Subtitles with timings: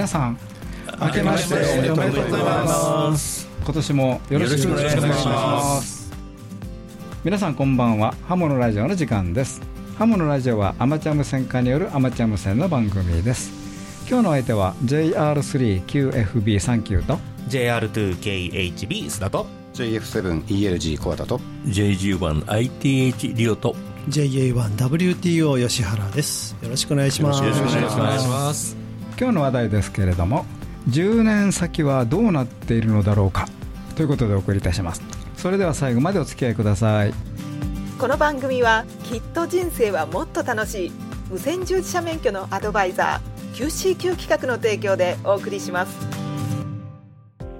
[0.00, 0.38] 皆さん
[0.98, 2.12] 明けましておめでとうござい
[2.42, 3.46] ます。
[3.62, 6.10] 今年もよろしくお願いします。
[7.22, 8.14] 皆さんこんばんは。
[8.26, 9.60] ハモのラジオの時間です。
[9.98, 13.52] ハモのラジオはアマチュア無線化によるアマチュア無線の番組です。
[14.08, 17.18] 今日の相手は JR3QFB39 と
[17.50, 23.76] JR2KHB 須田と JF7ELG コアタと JG1ITH リオと
[24.08, 26.56] JA1WTO 吉原です。
[26.62, 27.44] よろしくお願いします。
[27.44, 27.84] よろしくお願
[28.16, 28.79] いします
[29.20, 30.46] 今日の話題ですけれども
[30.88, 33.46] 10年先はどうなっているのだろうか
[33.94, 35.02] ということでお送りいたします。
[35.36, 37.12] それでは最後までお付き合いください。
[37.98, 40.92] この番組はきっと人生はもっと楽しい
[41.28, 45.94] 無線従事者免許のアドバイザー QCQ 企画の提供でお送りします。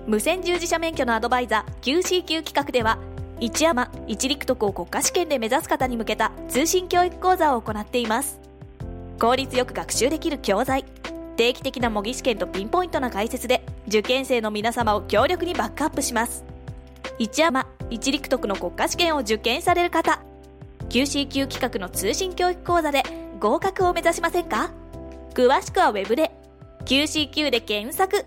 [0.07, 2.99] 無線従事者免許のアドバイザー QCQ 企画では
[3.39, 8.41] 一山一陸徳を国家試験で目指す方に向けた通信教育講座を行っています。
[9.21, 10.87] 効率よく学習できる教材
[11.37, 16.45] 定期的な模擬試験とピンポイントな解説で受験生の皆様を強力にバックアップします。
[17.19, 20.21] 一山一陸徳の国家試験を受験される方。
[20.89, 23.03] QCQ 企画の通信教育講座で
[23.39, 24.71] 合格を目指しませんか？
[25.35, 26.31] 詳しくはウェブで。
[26.85, 28.27] QCQ で検索。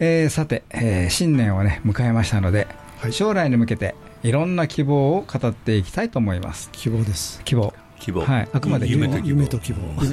[0.00, 2.66] えーさて、えー新年をね迎えましたので、
[3.10, 6.70] 将来に向けていろんな希望を語っていきたいと思います。
[6.72, 7.42] 希望です。
[7.44, 7.72] 希望
[8.02, 8.24] 希望。
[8.24, 9.28] はい、あくまで夢と希望。
[9.28, 9.78] 夢と希望。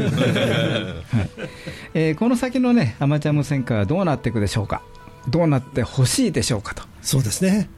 [1.93, 4.81] えーこの先のねアマチュア無線化はどうなっていくでしょうか？
[5.27, 7.69] どうなってほしいでしょうかと、そうですね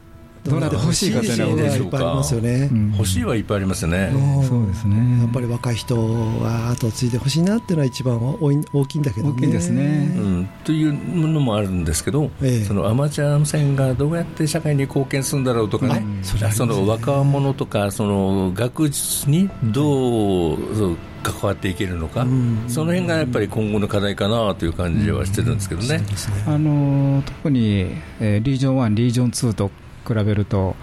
[0.43, 16.03] どうなってほしいかというのはどうなってほしいでしょうかいっぱいありますよね、うん欲しいはいっぱいありますよね、うんそうですねやっぱり若い人は後を継いでほしいなっていうのは一番大きいんだけどね大きいですねうん、というのもあるんですけど、ええそのアマチュア無線がどうやって社会に貢献するんだろうとかね、
[16.43, 26.01] あその若者とかその学術にどうそう関わっていけるのか、んその辺がやっぱり今後の課題かなという感じはしてるんですけどね。
[26.47, 29.71] あのー特に、えーリージョン1、リージョン2と
[30.13, 30.75] 比べると、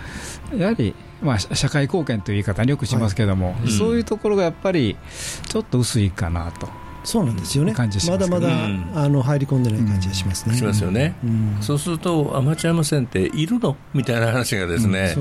[0.56, 3.70] やはり、まあ、社社会貢献という言い方によくしますけども、い。
[3.70, 4.96] そういうところがやっぱり
[5.48, 6.68] ちょっと薄いかなと、
[7.04, 7.72] そうなんですよね。
[7.72, 8.92] 感じしまますだまだ、うん。
[8.94, 11.56] あの入り込んでない感じがしますね、しますよね、うん。
[11.60, 15.14] そうするとアマチュア無線っているのみたいな話がですね、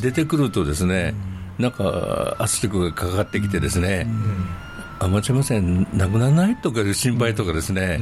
[0.00, 1.14] 出てくるとですね、
[1.58, 4.06] なんか圧力がかかってきてですね、
[5.04, 8.00] アマチュア無線なくならないとかいう心配とかですね、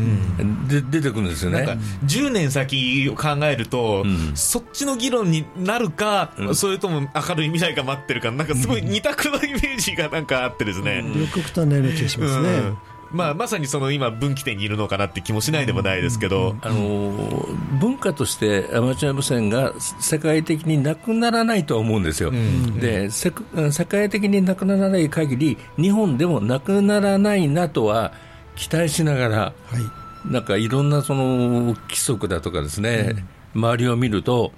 [0.69, 1.65] で出てくるんですよね。
[1.65, 4.33] なんか10年先を考えると、うん。
[4.35, 6.55] そっちの議論になるか、うん。
[6.55, 11.05] それとも明るい未来が待ってるか、なんかすごい二択のイメージがなんかあってですね。
[11.15, 12.79] 両極端なような気がしますね、うん
[13.13, 17.47] まあ、まさにその今、分岐点にいるのかなって気もしないでもないですけど、あの
[17.81, 22.33] 文化としてアマチュア無線が世界的になくならないとは思うんですよ、
[22.81, 23.33] でせ
[23.71, 28.13] 世界的になくならない限り日本でもなくならないなとは
[28.57, 30.03] 期待しながらはい。
[30.25, 34.53] なんかいろんなその規則だとかですね、周りを見ると、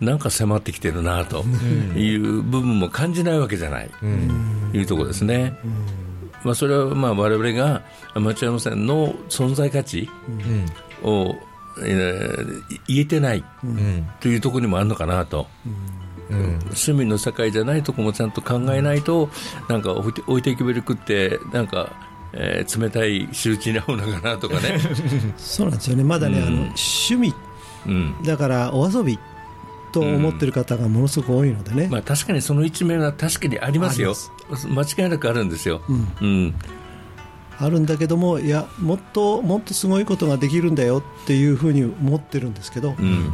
[0.00, 1.44] なんか迫ってきてるなと
[1.94, 3.90] いう部分も感じないわけじゃない、
[4.72, 5.54] いうところですね。
[6.44, 7.82] まあ、それはまあ我々が
[8.14, 10.08] アマチュア無線の存在価値
[11.02, 11.34] を、
[11.82, 13.44] えー言えてない
[14.20, 15.46] というところにもあるのかなと。
[16.30, 19.30] 趣味の世界じゃないところもちゃんと考えないと、
[19.68, 21.90] なんか置いて置いていくべるくって、なんか、
[22.32, 24.78] えー冷たい仕打ちに合うのかなとかね。
[25.36, 26.04] そうなんですよね。
[26.04, 26.46] まだね、うん。
[26.46, 27.34] あの趣味。
[27.86, 28.14] うん。
[28.22, 29.18] だからお遊び
[29.92, 34.14] と思ってる方がものすごく多いのでね、まあ、確かにその一面は確かにありますよ、
[34.68, 36.54] 間違いなくあるんですよ、うん。
[37.58, 43.32] あるんだけどもいやもっともっとすごいことができるんだよっていうふうに思ってるんですけど、うん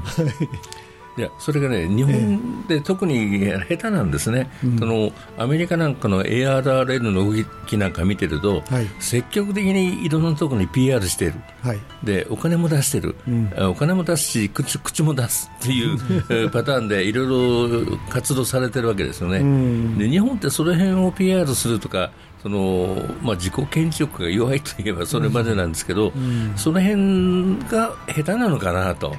[1.16, 8.86] いやそれがね、日本で特に下手なんですね、そのアメリカなんかの ARRL の動きなんか見てると、はい。
[9.00, 11.80] 積極的にいろんなところに PR している、はい。
[12.04, 13.50] でお金も出してる、ん。
[13.70, 15.98] お金も出すし口、口も出すっていう
[16.28, 19.38] えーパターンでいろいろ活動されてるわけですよね。
[19.38, 19.96] ん。
[19.96, 22.10] で日本ってその辺を PR するとか、
[22.46, 26.12] そのまあ、自己顕示欲が弱いといえばそれまでなんですけど、
[26.54, 29.16] その辺が下手なのかなと、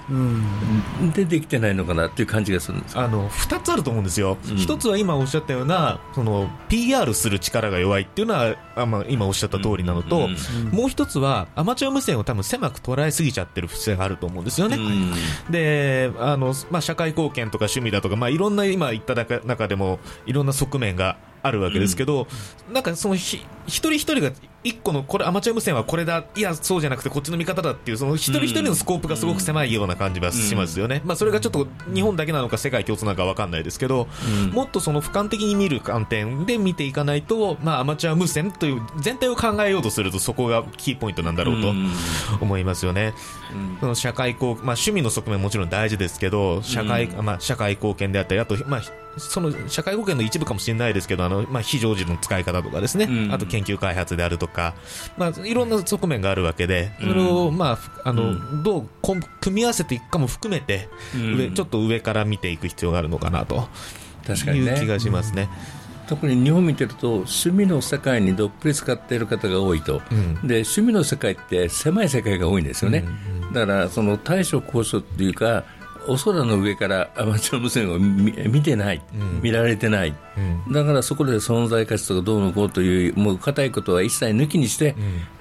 [1.14, 3.02] でできてないのかなっていう感じがするんですよ。
[3.02, 4.56] あの2つあると思うんですよ、うん。
[4.56, 10.38] 一つは今おっしゃったようなその PR する力が弱いっていうのはあ、まあ、今おっしゃった通りなのと、うん
[10.72, 14.78] もう一つはアマチュア無線を多分狭く捉えすぎちゃってる不正があると思うんですよね。
[14.78, 15.52] うん。
[15.52, 21.18] であの、まあ、社会貢献とか趣味だとか、まあ、いろんな今言った中中でもいろんな側面が
[21.48, 22.28] あるわけですけど、
[22.72, 24.32] なんかそのひ一人一人が
[24.64, 34.08] 一個のこれアマチュア無線はこれだいやそうじゃなくてこっちの見方だっていうその一人一人のスコープがすごく狭いような感じはしますよね、まあ、それがちょっと日本だけなのか世界共通なのか分かんないですけど、
[34.52, 41.74] もっとその俯瞰的に見る観点で見ていかないと、まあ、アマチュア無線という全体を考えようとするとそこがキーポイントなんだろうと
[42.42, 43.14] 思いますよね、
[43.80, 54.76] その社会貢、まあ、趣味の側面もちろん大事ですけど社会,、まあ、社会貢献であったりあと、まあその社会保険の一部かもしれないですけど、あのまあ、非常時の使い方とかですね、うん、あと研究開発であるとか、
[55.18, 58.90] まあ、いろんな側面があるわけで、それを、まあ、あの、うん、どう
[59.42, 63.68] 組み合わせていくかも含めて、上ちょっと上から見ていく必要があるのかなと。
[64.30, 65.48] いう気がしますね。
[66.08, 73.04] 特に日本見てると趣味の世界にどっぷり使っている方が多いと、うん、で趣味の世界って狭い世界が多いんですよね、
[73.40, 75.66] うんうん、だからその対処交渉っていうか
[76.08, 84.96] お空の上からアマチュア無線を見てない、うん、見られてない、うん、だからそこで存在価値とかどうのこうというもう固いことは一切抜きにして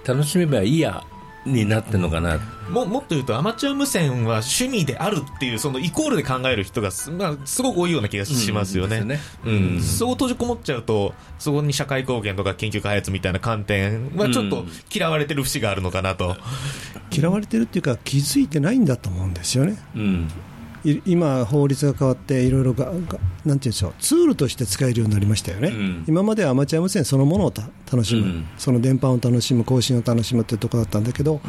[0.07, 1.05] 楽しめばいいや
[1.47, 2.41] になってるのかな。
[2.69, 9.09] ももっと言うとアマチュア無線は趣味であるっていうそのイコールで考える人がす,、まあ、すごく多いような気がしますよね,、うん。
[9.09, 9.21] ね。
[9.45, 16.37] うん、そう閉じこもっちゃうとそこに社会貢献とか研究開発みたいな観点はちょっと嫌われてる節があるのかなと、
[17.13, 20.29] 嫌われてるっていうか気づいてないんだと思うんですよね、うん
[21.05, 23.13] 今、法律が変わっていろいろがなんてい
[23.51, 27.53] うんでしょうツールとして使えるようになりましたよね、うん、今まではアマチュア無線そのものを
[27.91, 31.41] 楽しむ、うん、その電波を楽しむ、更新を楽しむというところだったんだけど、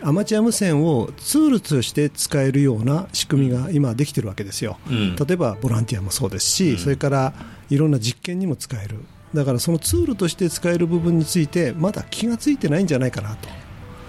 [0.00, 7.32] うん、アマチュア無線をツールとして使えるような仕組みが今、できてるわけですよ、例えばボランティアもそうですし、それから
[7.70, 8.98] いろんな実験にも使える、
[9.32, 13.48] だからそのツールとして使える部分について、まだ気がついてないんじゃないかなと。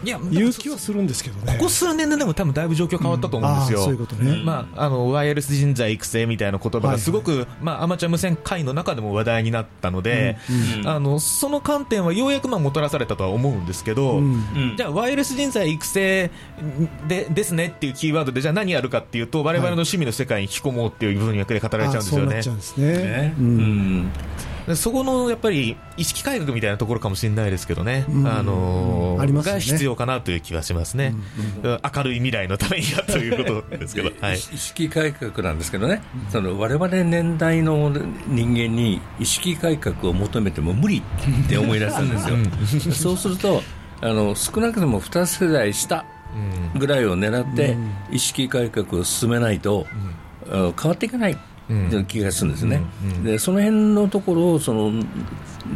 [0.03, 1.53] いや勇気はするんですけどね。
[1.57, 7.39] ここ数年ででも多分だいぶ状況変わったと思うんですよ、うん、そういうことね、まあ、あのワイヤレス人材育成みたいな言葉がすごく、はい。
[7.39, 10.81] はい、まあ、アマチュア無線界の中でも話題になったので、うん。
[10.81, 14.21] うん、あのその観点はようやくまあもたらされたとは思うんですけど、
[14.75, 16.29] じゃあワイヤレス人材育成
[17.07, 22.25] でですねっていうキーワードでじゃあ何やるかっていうと我々の趣味の世界に引き込もうっていう分野で語られちゃうんですよね。
[22.25, 24.11] そうなっちゃうんですね、うん
[24.75, 31.15] そこのやっぱり意識改革みたいなところかもしれないですけどね、うん、あのーね、が必要かなという気がしますね、
[31.63, 37.89] うんうん、明るい未来のためにやということですけど、はい、意識改革なんですけどね、その我々年代の
[38.27, 42.29] 人間に意識改革を求めても無理って思い出したんです
[42.89, 42.93] よ。
[42.93, 43.61] そうすると
[44.01, 46.05] あの少なくとも2世代下
[46.77, 47.77] ぐらいを狙って
[48.11, 49.87] 意識改革を進めないと、
[50.49, 51.37] 変わっていかない
[52.07, 52.81] 気がするんですね、
[53.23, 54.91] でその辺のところをその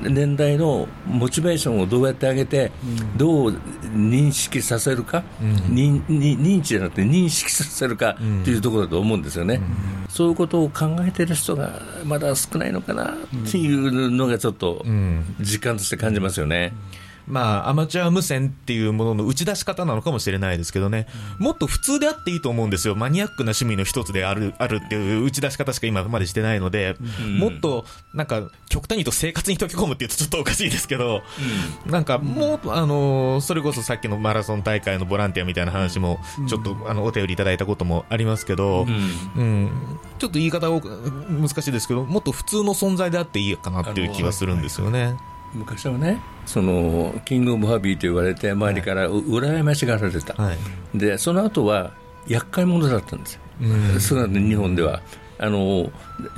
[0.04, 2.72] 年代のモチベーションをどうやって上げて、
[3.18, 3.50] どう
[3.94, 9.62] 認識させるか、認認知じゃなくて認識させるかというところだと思うんですよね、
[10.08, 14.86] そういうことを考えてる人がまだ少ないのかなっていうのがちょっと
[15.40, 16.74] 実感として感じますよね。
[17.32, 21.08] まあ、アマチュア無線っていうものの打ち出し方なのかもしれないですけどね、
[21.40, 22.96] もっと普通であっていいと思うんですよ。
[22.96, 31.22] マニアックな趣味の一つである、あるっていう打ち出し方しか今までしてないので、うん、もっと、なんか、極端に言うと生活に溶け込むって言うとちょっとおかしいですけど、
[31.86, 36.20] うん、なんか、もう、あの、それこそさっきのマラソン大会のボランティアみたいな話も、
[36.50, 38.86] ちょっと、あの、お便りいただいたこともありますけど、
[39.38, 39.70] うん、
[40.20, 45.16] ちょっと言い方を難しいですけど、もっと普通の存在であっていいかなっていう気はするんですよね。
[45.54, 46.20] 昔はね。
[46.46, 51.94] そのキング・オブ・ハビーと言われて周りから羨ましがられた、はい、でその後は
[52.28, 55.02] 厄介者だったんですよ、うん、その日本では。
[55.44, 55.92] あの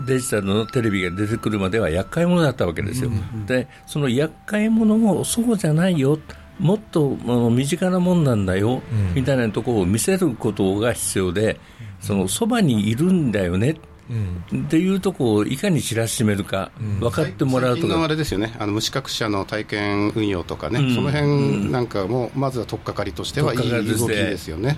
[0.08, 6.18] デジタルのテレビが出てくるまでは厄介者だったわけですよ、うん、でその厄介者をそうじゃないよ。
[6.58, 11.60] もっとあの身近なもんなんだよ、うん、みたいなところを見せることが必要で
[12.00, 13.76] そのそばにいるんだよね
[14.10, 24.78] うん、っていうとこをいかに知らしめるか、うん、分かってもらうとか、あれですよね、あの無資格者の体験運用とかね、うん、その辺なんかも、まずは取っかかりとしてはいい動きですよね。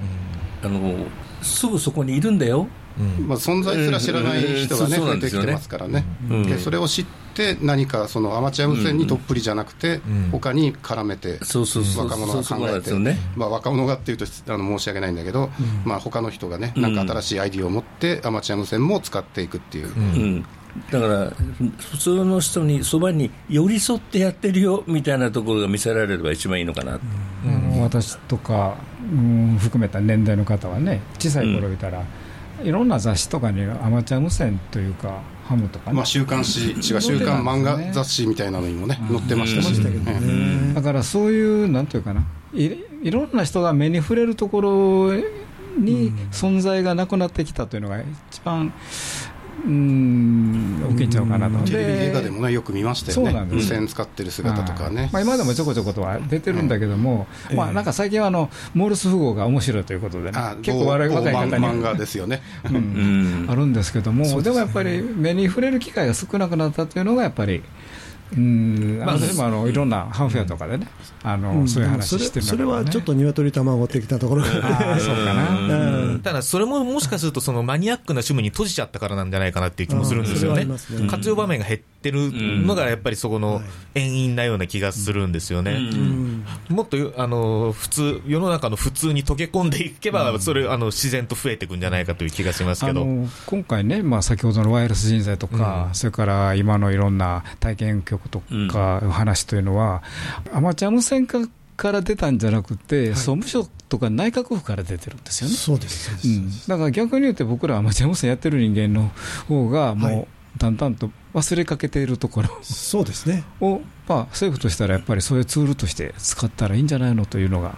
[0.63, 0.95] あの
[1.41, 2.67] すぐそこにいるんだよ。
[3.27, 7.24] まあ、存在すら知らない人がね、増えてきてますからね、でそれを知って、
[7.61, 10.01] 何かそのアマチュア無線にどっぷりじゃなくて、
[10.31, 11.39] 他に絡めて、
[11.97, 12.93] 若者が考えて、
[13.35, 15.49] まあ、若者がっていうとあの申し訳ないんだけど、
[15.85, 20.43] まあ他の人がね、なんか新しいアイディアを持って、アマチュア無線も使っていくっていう。
[20.91, 21.31] だから
[21.79, 26.99] 普通の人にそばに寄り添ってやってるよみたいなところが見せられれば一番いいのかな、
[27.45, 32.03] うん、私とか、うん、含めた年代の方はね小さい頃いたら、
[32.61, 32.67] うん。
[32.67, 42.25] いろんな雑誌とかにアマチュア無線というかハムとかね、まあ、週刊誌違う週刊漫画雑誌みたいなのにもね載ってましたし、ね、だからそういうなんていうかな。
[42.53, 42.71] い
[43.03, 45.13] いろんな人が目に触れるところ
[45.77, 47.99] に存在がなくなってきたというのが
[48.31, 48.73] 一番
[49.63, 50.65] うん。
[51.15, 53.47] ちゃうかなと、テレビ映画でもねよく見ましたよね。
[53.49, 61.35] 無線使ってる姿とかね、まあ、今でもちょこちょことは出てるんだけども、まあ、なんか最近はあのモールス符号が面白いということでね結構若い方に。
[61.55, 67.63] 漫画ですよね、うん、あるんですけどもでもやっぱり目に触れる機会が少なくなったというのがやっぱり
[68.37, 68.99] うん。
[69.05, 70.87] まあ、でもあのいろんなハンフェアとかでね、
[71.23, 74.49] あのそういう話してるそれはちょっと鶏卵的なところが。
[74.99, 80.67] そうかな、ただそれももしかするとそのマニアックな趣味に閉じちゃったからなんじゃないかなっていう気もするんですよね、
[81.09, 83.61] 活用場面が減ってるのがやっぱりそこの
[83.93, 85.79] 遠因なような気がするんですよね、
[86.69, 93.05] もっとあの普通世の中の普通に溶け込んでいけば、それあの自然と増えていくんじゃないかという気がしますけど。
[93.45, 100.03] 今回ね、まあ、先ほどのワイヤレス人材とか、それから今のいろんな体験局とか話というのは、
[100.53, 101.39] アマチュア無線化
[101.75, 105.55] から出たんじゃなくて、総務省とか内閣府から出てるんですよね。
[105.55, 109.11] そうです、うん、だから逆に言うと、僕らアマチュア無線やってる人間の
[109.47, 112.49] 方が、もう、だんだんと忘れかけているところ。
[112.61, 113.43] そうですね。
[113.59, 117.75] を、まあ、政府としたらやっぱりそういうツールとして使ったらいいんじゃないのというのが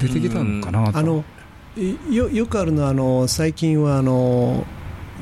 [0.00, 0.98] 出てきたのかなと。
[0.98, 1.24] あの
[2.10, 4.64] よよくあるのはあの最近はあの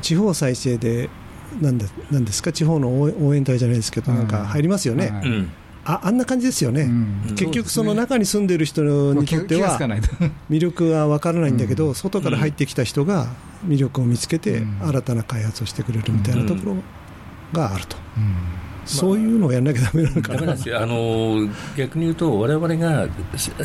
[0.01, 1.09] 地方再生で
[1.61, 2.51] なんでなんですか？
[2.51, 5.11] 地方の応援隊じゃないですけど、なんか入りますよね。
[5.87, 8.81] ああんな感じですよね、うん、結局、その中に住んでる人
[9.13, 9.77] にとっては、
[10.49, 13.27] 魅力が分からないんだけど、外から入ってきた人が
[13.65, 16.75] 魅力を見つけて、新たな開発をしてくれるみたいなところ
[17.53, 17.97] があると。
[18.85, 23.07] そういうのをやらなきゃだめなのかな、あの逆に言うと、われわれが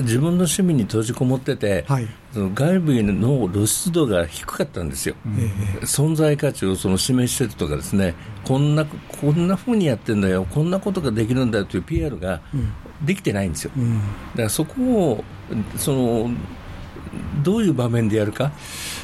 [0.00, 8.14] 自分の趣味に閉じこもってて、はい、その外部への露出度が低かったんですよ、えー、存在価値をその示してるとか、ですね。
[8.45, 12.40] こんなこんなふうにやってんだよ、こんなことができるんだよという PR が
[13.02, 15.25] できてないんですよ、うん、だからそこを
[15.76, 16.30] その
[17.42, 18.52] どういう場面でやるか？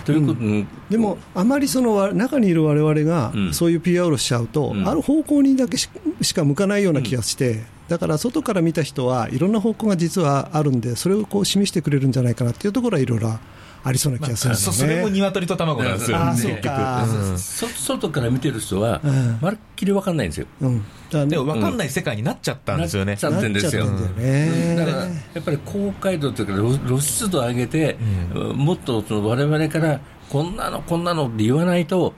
[0.04, 5.88] ということ、うん、でも、あまりその中にいるわれわれがそういう PR をしちゃうと、うん、ある方向にだけし
[6.34, 13.38] か向かないような気がして、だから外から見た人はいろんな方向が実はあるんで、それをこう示してくれるんじゃないかなっていうところはいろいろ
[13.84, 19.00] ありそうな気がするんですね、それも鶏と卵なんですよ、結局、うん、外から見てる人は、
[19.40, 27.96] まるっきり分かんないんですよ、うん、でも分かんない世界になっちゃったんですよね、なっちゃってんですよ、だからやっぱり公開度というか、露出度を上げて、
[28.34, 32.14] もっとわれわれからこんなの、こんなのって言わないと、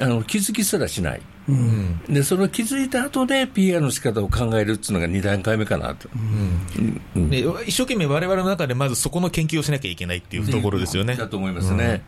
[0.00, 1.22] あの気づきすらしない。
[1.48, 7.30] うん、でそれを気づいた後で PR の仕方を考えるっていうのが2段階目かなと、うん。
[7.66, 11.16] 一生懸命われわれの中でまずそこの研究をしなきゃいけないっていうところですよね。
[11.16, 12.02] だと思いますね。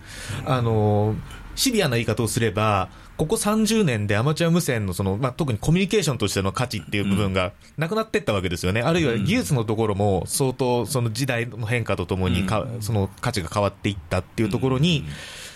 [0.45, 1.17] あの
[1.55, 15.05] シビアな言い方をすれば、ここ30年でアマチュア無線のその、まあ、特にコミュニケーションとしての価値っていう部分がなくなっていったわけですよね、あるいは技術のところも相当、その時代の変化とともにか、その価値が変わっていったっていうところに、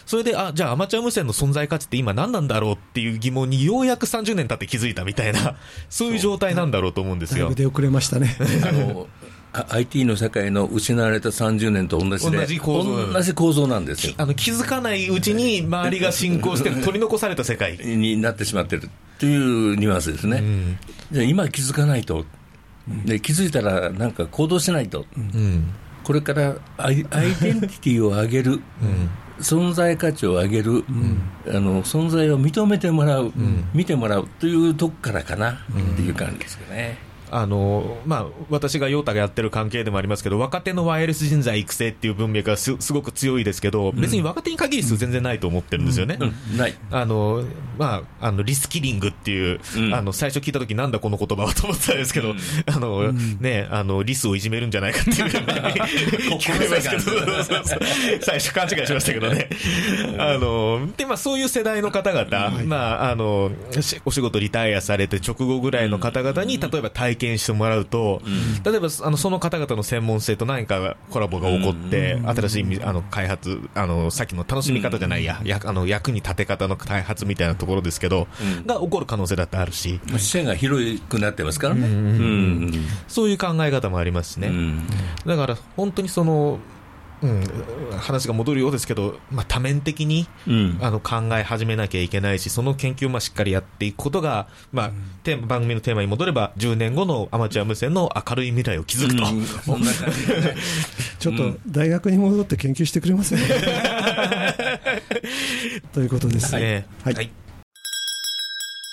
[0.07, 5.57] それで、あ、じゃあアマチュア無線の存在価値って今何なんだろうっていう疑問にようやく30年経って気づいたみたいな、
[5.89, 7.53] そういう状態なんだろうと思うんですよ。
[7.55, 8.37] 出遅れましたね。
[8.67, 9.07] あの
[9.69, 13.13] IT の世界の失われた30年と同じで、同じ構造。
[13.13, 14.15] 同じ構造なんですよ。
[14.17, 17.79] あの気づかないうちに周りが進行して取り残された世界。
[17.79, 20.43] になってしまってるというニュアンスですね、
[21.13, 22.27] うん、今気づかないと、
[23.05, 28.61] で気づいたらなんか行動しないと、うん、これからアイアイデンティティを上げる、うん
[29.41, 35.57] 存在価値を上げる、うん、あの存在を認めてもらう、うん、見てもらうというとこからかなっ
[35.97, 36.99] ていう感じですかね。
[37.37, 46.17] あのまあ、私がヨータがやってる関係でもありますけど、若手のワイヤレス人材育成っていう文脈がすすごく強いですけど、別に若手に限り数全然ないと思ってるんですよね。
[46.57, 46.75] ない。
[46.93, 47.43] あの、
[47.77, 49.59] まあ、あのリスキリングっていう、
[49.93, 52.37] あの最初聞いたとき、なんだこの言葉はと思ってたんですけど、
[52.67, 55.19] あのね、あのリスをいじめるんじゃないかっていう。
[56.39, 57.03] 聞こえますけど、
[58.23, 59.49] 最初勘違いしましたけどね。
[60.19, 63.51] あのでまあ、そういう世代の方々、まあ、あの
[64.05, 78.29] お仕事リタイアされて直後ぐらいの方々に、例えば体験験してもらうと、うん、例えばあのその方々の専門性と何かコラボが起こって、新しいあの開発あの、さっきの楽しみ方じゃないや、やあの役に立て方の開発みたいなところですけど、
[78.67, 82.79] が起こる可能性だってあるし、視野が広くなってますからね、
[83.09, 84.53] そういう考え方もありますしね。
[85.27, 86.59] だから本当にその
[87.25, 87.43] うん、
[87.97, 94.91] 話が戻るようですけど、まあ、多面的に、うん、あの考え始めなきゃいけないし、その研究もしっかりやっていくことが、まあ、
[95.23, 99.81] テーマ番組のテーマに戻れば、10年後のアマチュア無線の明るい未来を築くと、うん、そん。
[99.83, 100.19] な感じ
[101.19, 103.39] ちょっと大学に戻って研究してくれません
[105.95, 106.55] ということです。
[106.55, 107.31] はい、はい、はい。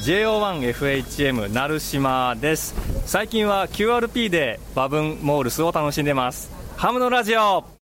[0.03, 2.73] JO1FHM 成島です。
[3.05, 6.49] 最近は QRP でバブンモールスを楽しんでます。
[6.77, 7.80] ハムのラジオ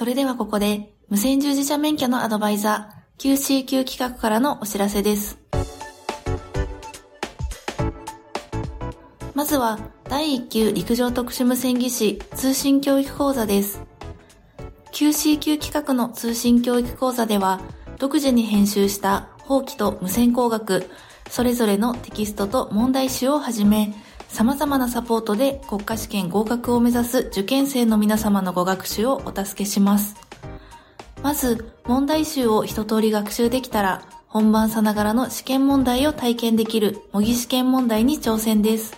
[0.00, 5.36] それではここで無線従事者免許のアドバイザー QCQ 企画からのお知らせです。
[9.34, 13.82] まずは第1級陸上特殊無線技師通信教育講座です。
[14.92, 17.60] QCQ 企画の通信教育講座では
[17.98, 20.88] 独自に編集した法規と無線工学、
[21.28, 23.92] それぞれのテキストと問題集をはじめ、
[24.32, 30.16] 様々なサポートで国家試験合格を目指す受験生の皆様のご学習をお助けします。
[31.22, 38.96] まず、問題集を一通り学習できたら、本番さながらの試験問題を体験できる模擬試験問題に挑戦です。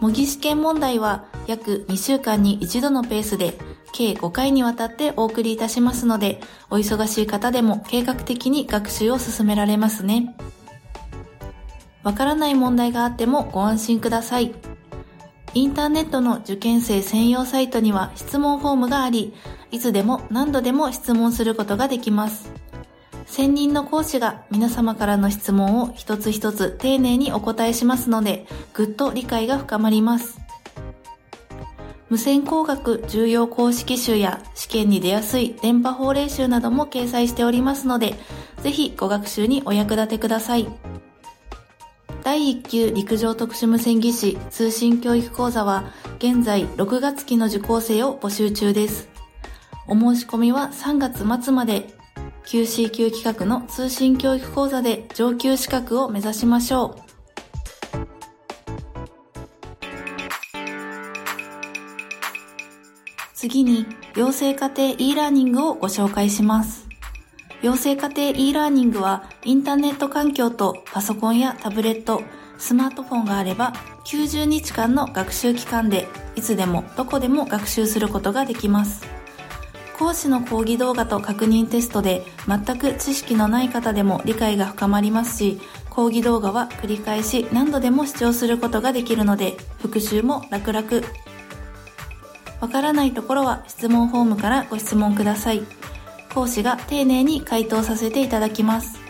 [0.00, 3.58] 模擬試験問題は約2週間に一度のペースで
[3.92, 6.40] 計5回にわたってお送りいたしますので、
[6.70, 10.36] お忙しい方でも計画的に学習を進められますね。
[12.02, 14.54] わからない問題があってもご安心ください。
[15.54, 19.34] インターネットの受験生専用サイトには質問フォームがあり、
[19.70, 22.52] いつでも何度でも質問することができます。
[23.26, 30.40] 専任の講師が皆様からの質問を一つ一つ丁寧にお答えしますので、ぐっと理解が深まります。
[32.08, 38.14] 無線工学重要公式集や試験に出やすい電波法令集なども掲載しておりますので、
[38.62, 40.66] ぜひご学習にお役立てください。
[42.28, 45.84] 第1級陸上特殊無線技師通信教育講座は
[46.18, 49.08] 現在6月期の受講生を募集中です。
[49.86, 51.86] お申し込みは3月末まで
[52.44, 57.02] QC 級企画の通信教育講座で上級資格を目指しましょう。
[63.32, 66.87] 次に、養成家庭 e ラーニングをご紹介します。
[67.60, 72.22] 養成家庭 e ラーニングは、インターネット環境とパソコンやタブレット、
[72.56, 73.72] スマートフォンがあれば、
[74.04, 79.04] 90日間の学習期間で、いつでもどこでも学習することができます。
[79.98, 85.60] 講師の講義動画と確認テストで、全く知識のない方でも理解が深まりますし、
[85.90, 90.88] 講義動画は繰り返し何度でも視聴することができるので、復習も楽々
[92.60, 95.62] わからないところは質問フォームからご質問ください。
[96.38, 99.00] 講師が丁寧に回答させていただきます。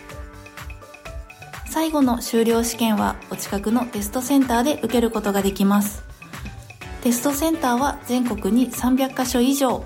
[1.69, 6.03] 最後の修了試験はお近くのテストセンターで受けることができます。
[7.03, 9.85] テストセンターは全国に300カ所以上。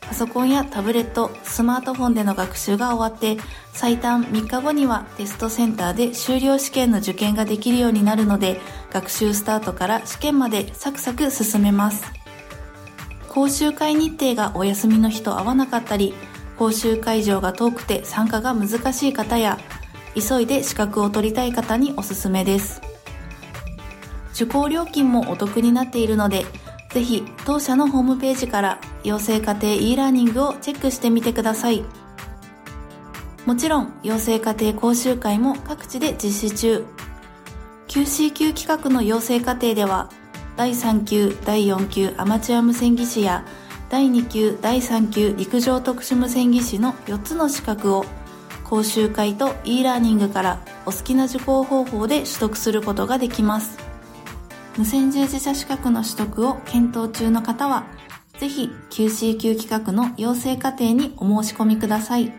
[0.00, 3.36] パソコンやタブレット、スマートフォンでの学習が終わって、
[3.72, 12.02] 最短3日後にはテストセンターで修了試験の受験ができるようになるので、学習スタートから試験までサクサク進めます。
[13.28, 16.12] 講習会日程がお休みの日と合わなかったり、
[16.58, 19.58] 講習会場が遠くて参加が難しい方や、
[20.14, 22.80] 急いで資格を取りたい方におすすめです。
[24.34, 26.44] 受講料金もお得になっているので、
[26.90, 31.84] ぜひ当社のホームページから養成家庭 e ラーニングをチェックしてみてください。
[33.44, 36.84] もちろん、養成家庭講習会も各地で実施中。
[37.88, 40.10] QCQ 企画の養成課程では、
[40.56, 43.44] 第3級第4級アマチュア無線技師や
[43.88, 48.04] 第2級第3級陸上特殊無線技師の4つの資格を
[48.64, 53.78] 講習会と e ラーニングからお好きな受講方法で取得することができます。
[54.76, 57.86] 無線従事者資格の取得を検討中の方は
[58.38, 62.32] ぜひ QCQ 企画の養成課程にお申し込みください。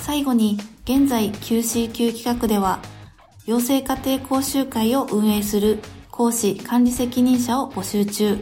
[0.00, 2.80] 最後に現在 QCQ 企画では、
[3.44, 8.38] 養成家庭講習会を運営する講師管理責任者を募集中。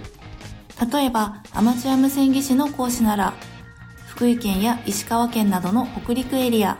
[0.92, 3.32] 例えば、アマチュア無線技師の講師なら、
[4.08, 6.76] 福井県や石川県などの北陸エリア、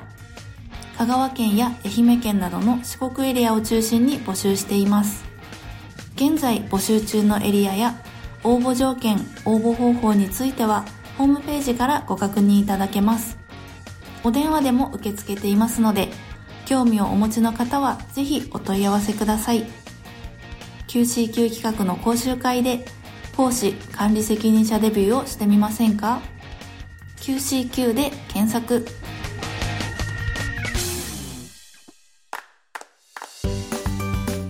[0.98, 5.24] 香川県や愛媛県などの四国エリアを中心に募集しています。
[6.16, 7.94] 現在募集中のエリアや
[8.44, 10.84] 応募条件、応募方法については、
[11.16, 13.38] ホームページからご確認いただけます。
[14.24, 16.10] お電話でも受け付けていますので、
[16.70, 19.64] 興味をお持ちの方はぜひお問い合わせください。
[20.86, 22.84] QCQ 企画の講習会で
[23.36, 26.20] 講師管理責任者デビューをしてみませんか
[27.16, 28.86] ?QCQ で検索。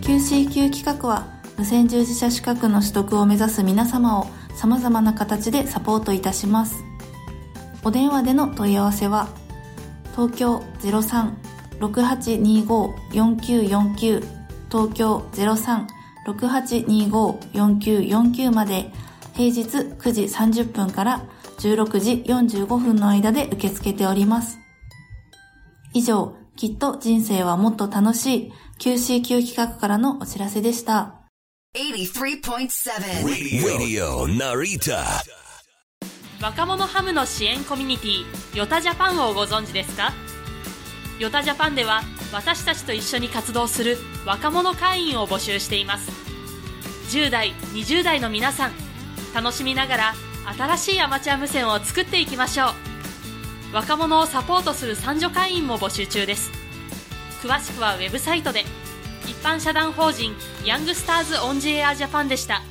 [0.03, 6.85] QCQ 企画は無線従事者資格の取得を目指す皆様を様々な形でサポートいたします。
[7.83, 9.29] お電話での問い合わせは
[10.15, 10.63] 東京
[11.81, 14.25] 03-6825-4949
[14.71, 15.19] 東京
[16.27, 18.91] 03-6825-4949まで
[19.35, 21.23] 平日9時30分から
[21.59, 24.59] 16時45分の間で受け付けております。
[25.93, 31.15] 以上、きっと人生はもっと楽しい QCQ 企画からのお知らせでした。
[31.77, 33.25] 83.7
[33.65, 35.03] Radio Narita
[36.43, 38.25] 若者ハムの支援コミュニティ
[38.59, 40.13] ヨタジャパンをご存知ですか？
[41.21, 42.01] ヨタジャパンでは
[42.33, 46.11] 私たちと一緒に活動する若者会員を募集しています。
[47.15, 48.73] 10代20代の皆さん
[49.35, 50.15] 楽しみながら
[50.57, 53.75] 新しいアマチュア無線を作っていきましょう。
[53.75, 56.51] 若者をサポートする三女会員も募集中です。
[57.43, 58.65] 詳しくはウェブサイトで。
[59.27, 62.63] 一般社団法人ヤングスターズオンジエアジャパンでした。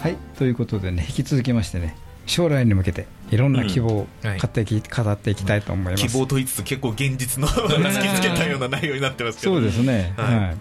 [0.00, 4.06] はいということでね引き続きましてね将来に向けていろんな希望を語
[4.46, 9.54] っていき,、語っていきたいと思います、希望と言いつつ結構現実の突 きつけたような内容になってますけど。
[9.54, 10.52] そうですね、はい、は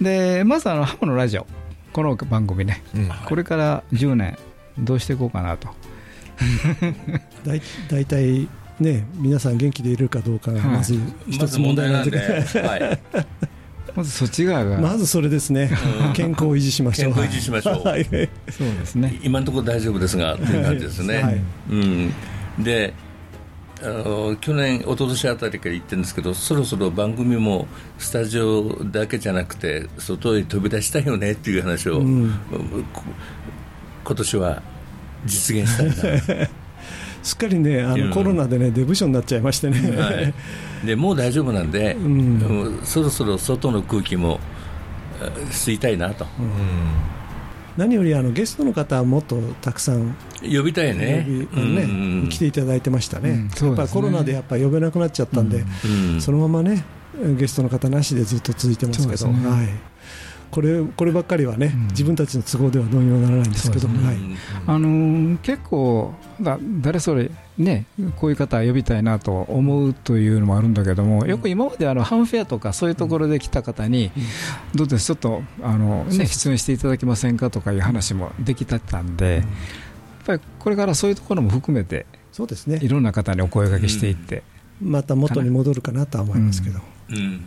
[0.00, 1.46] い、でまずあのハモのラジオ。
[1.92, 4.36] この番組ね、うん、これから10年
[4.76, 5.68] どうしていこうかなと。
[7.46, 8.48] だい大体
[8.80, 13.20] ね、皆さん元気でいるかどうかがまず一つ問題なんで、はい、ま
[14.02, 14.80] ずそっち側が。
[14.80, 15.70] まずそれですね、
[16.14, 17.14] 健康を維持しましょう。
[17.14, 19.18] 健康維持しましょう、はい、そうですね。
[19.22, 22.14] 今のところ大丈夫ですがという感じですね、はい、うん、
[22.58, 22.94] で
[23.82, 27.66] あの去年、一昨年あたりから言ってるんですけどそろそろ番組も
[27.98, 32.34] スタジオだけじゃなくて外へ飛び出したいよねっていう話を、うん、
[34.04, 34.62] 今年は
[35.26, 36.48] 実現したいな。
[37.22, 40.34] すっかりねあのコロナでねデブ症になっちゃいましてね、はい、
[40.84, 44.40] でもう大丈夫なんで、うん、そろそろ外の空気も
[45.50, 46.50] 吸いたいなと、うん、
[47.76, 51.24] 何よりあのゲストの方はもっとたくさん呼びたいね。
[51.24, 51.60] ね、う
[52.26, 53.48] ん、来ていただいてましたね、うん。
[53.48, 55.64] ね、やっぱコロナでやっぱ呼べなくなっちゃったんで、
[56.20, 56.84] そのままね
[57.38, 59.68] ゲストの方なしでずっと続いてますけど、ね、はい。
[60.50, 64.16] これこればっかりはね、うん、自分たちの都合ではどうにもならないんですけど、ね、はい、
[64.68, 67.86] あのー、結構だ、誰それ、ね、
[68.16, 74.10] こういう方呼びたいなと思うというのもあるんだけども、よく今まであのハンフェアとかそういうところで来た方に、
[74.74, 79.44] どうです、ちょっとあの、ね、出演していただけませんかとかいう話もできてたんで、やっ
[80.26, 82.80] ぱりこれからそういうところも含めて、そうですね。
[82.82, 84.42] いろんな方にお声がけしていって、
[84.82, 86.80] また元に戻るかなとは思いますけど。
[87.10, 87.40] うん。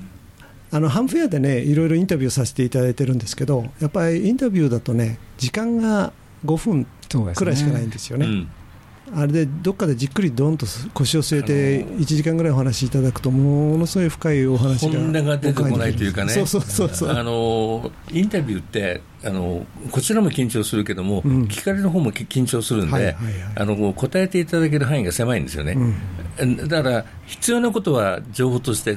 [0.69, 6.11] あのハンフェアでねいろいろインタビューさせていただいてるんですけどやっぱりインタビューだとね時間が
[6.45, 6.85] 5分
[7.33, 8.47] くらいしかないんですよね。
[9.15, 16.33] あれでどっかでじっくりどんと腰を据えて1時間ぐらいお話しいただくとものすごい深いお話が本音が出てこないというかね。
[16.33, 17.09] そうそうそうそう。
[17.09, 25.77] あのインタビューってあのこちらも緊張するけども、うん、聞かれる方も緊張するんで、はいはいはい、あの答えていただける範囲が狭いんですよね、
[26.39, 28.95] うん、だから必要なことは情報として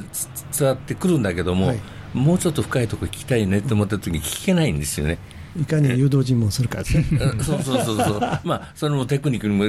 [0.57, 1.81] 伝わってくるんだけども、はい、
[2.13, 5.19] もうちょっと深いところ聞きたいねって思った時に聞けないんですよね。
[5.59, 7.05] いかに誘導尋問するかですね。
[7.43, 9.65] そうそうそうそう、 まあ、それもテクニックも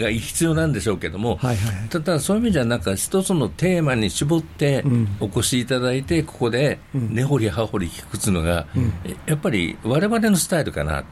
[0.00, 4.84] が必要なんでしょうけども、はいはい、ただ、そういう意味じゃ、なんか一つのテーマに絞って
[5.20, 8.92] お越しいただいて、ここで根掘り葉掘り聞くっていうのが、うん、
[9.26, 11.04] やっぱりわれわれのスタイルかな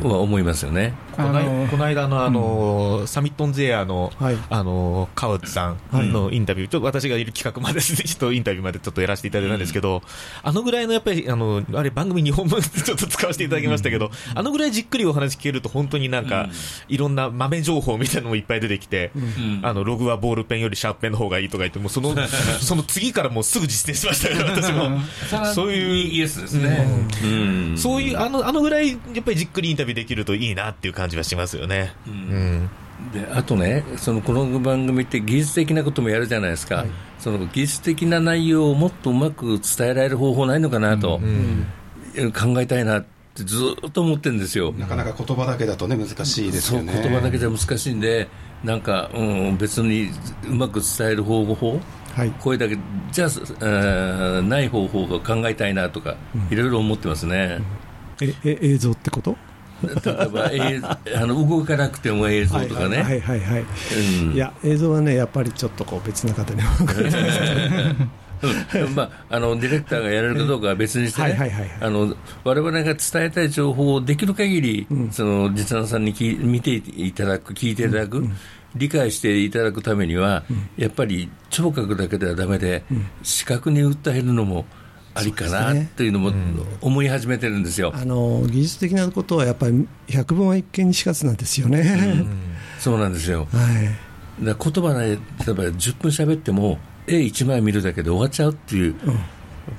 [0.00, 0.94] とは思いますよね。
[1.12, 10.02] このこの間のあの、うん、サミットンゼアの、はい、あの川内さんのインタビュー、ちょっと私がいる企画まで、 ちょっとインタビューまでちょっとやらせていただいたんですけど、うん、
[10.42, 16.48] あのぐらいのやっぱり、あのあれ、番組2本分ちょっと使わせていただきましたけど、あのぐらいじっくりお話聞けると、本当になんか、
[16.88, 19.10] いろんな豆情報みたいなのもいっぱい出てきて、
[19.62, 22.14] あのログはボールペンよりシャープペンの方がいいとか言って、もうその
[22.60, 25.00] その次からもうすぐ実践しましたから、私も。
[25.54, 25.96] そういう。
[25.96, 26.86] イエスですね。
[27.76, 31.94] そういう、あのあのぐらい、やっぱりじっくりインタビューできるといいなっていう感じはしますよね。
[32.06, 32.70] うん。
[33.12, 41.28] であとね、そのこの番組って技術的なこともやるじゃないですか、はい、その技術的な内容をもっとうまく伝えられる方法ないのかなと、うん。
[41.28, 41.66] うん、
[42.32, 44.72] 考えたいなってずっと思ってるんですよ。
[44.72, 47.00] なかなか言葉だけだとね、難しいですよね。
[47.02, 48.28] 言葉だけじゃ難しいんで、
[48.64, 50.10] なんか、うん、別に
[50.48, 51.80] うまく伝える方法、
[52.14, 52.78] はい、これだけ
[53.12, 53.28] じゃ
[53.60, 56.16] あ、ない方法が考えたいなとか、
[56.50, 57.60] いろいろ思ってますね。
[58.22, 59.36] ええ映像ってこと？
[59.82, 59.90] 例
[60.24, 60.80] えば映
[61.16, 63.64] あの動かなくても映像とかね、はいはいはい、
[64.22, 66.62] うん、いや映像はねやっぱりちょっとこう別な方に
[68.94, 71.28] まあ、あのディレクターがやれるかどうかは別にしてね、
[72.44, 78.36] われわれが伝えたい情報をできる限り、うん、その実演さんにき見ていただく、聞いていただく、うん、
[78.74, 82.84] 理解していただくためには、うん、やっぱり聴覚だけではだめで、
[83.22, 84.66] 視覚に訴えるのも
[85.14, 86.32] ありかなっていうのも
[86.80, 92.24] 思い始めてるんですよ、あの技術的なことはやっぱり百聞は一見にしかずなんですよね。
[92.78, 93.58] そうなんですよ、は
[94.40, 98.94] い、だ言葉で例えば10分喋っても絵1枚見るだけで終わっちゃうっていう。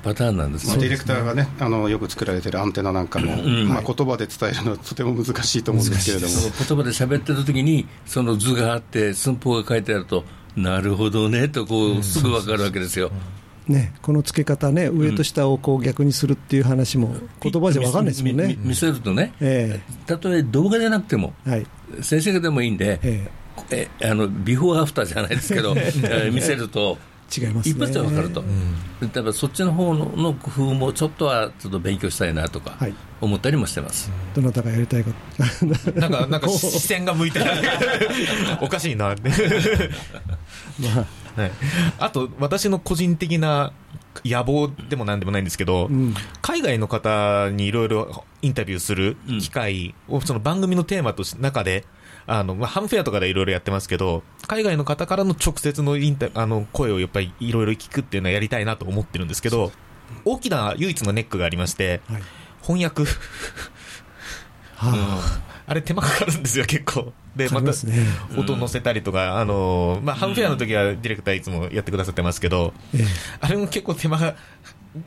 [0.03, 6.33] パターンなんです、ね、まあ、ディレクターがねあのよく作られてるアンテナなんかも、うん、まあ、言葉で伝えるのはとても難しいと思うんですけれども。
[6.67, 10.25] 言葉で喋ってる時にその図があって寸法が書いてあると
[10.57, 13.11] なるほどねとこうすぐ分かるわけですよ、
[13.67, 18.57] ね、この付け方ね、上と下をこう逆にするっていう話も、言葉じゃ分かんないですもんね。
[18.59, 21.67] 見せるとね、えー、たとえ動画でなくても、はい、
[22.01, 25.75] 静止画でもいいんで、えー、えあのビフォーアフターじゃないですけど、
[26.31, 26.97] 見せると。
[27.35, 28.43] 違います、ね、一発で分かると、う
[29.05, 32.77] ん、だからそっちの方の工夫もちょっとはちょっと勉強したいなとか
[33.21, 35.11] 思ったりもしてます、はい、どなたがやりたいか
[35.95, 37.49] なんかなんか視線が向いてない。
[38.61, 39.29] おかしいなって。
[40.79, 41.51] まあ、はい、
[41.99, 43.71] あと私の個人的な
[44.25, 51.85] 野望でもなんでもないんですけど、うん、海外の方にいろいろインタビューする機会を、その番組のテーマとし中で、
[52.27, 59.71] あの、まあ、ハムフェアとかでいろいろやってますけど、海外の方からの直接のインタあの声をやっぱりいろいろ聞くっていうのはやりたいなと思ってるんですけど、
[60.25, 62.21] 大きな唯一のネックがありまして、はい、
[62.61, 63.03] 翻訳。
[64.75, 65.47] はあ、うん。
[65.69, 67.13] あれ手間かかるんですよ、結構。
[67.35, 67.71] で、また、
[68.37, 72.73] 音乗せたりとか、あの、まあ、ハムフェアの時はディレクターいつもやってくださってますけど、
[73.41, 74.35] あれも結構手間が、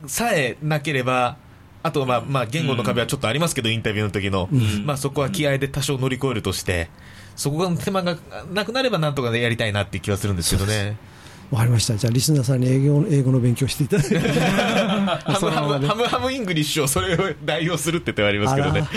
[0.07, 1.37] さえなければ、
[1.83, 4.49] あと、まあ、まあ、言語の壁はちょっとありますけど、インタビューの時の、
[4.85, 6.89] まあ、そこは気合で多少乗り越えるとして、
[7.35, 8.17] そこが手間が
[8.51, 10.97] なくなればなんとかやりたいなっていう気はするんですけどね。
[11.51, 11.97] わかりました。
[11.97, 14.19] じゃあ、リスナーさんに英語英語の勉強していただいて。
[14.23, 18.87] ハムハム、ハムハムイングリッシュをそれを代用するって言ってありますけどね。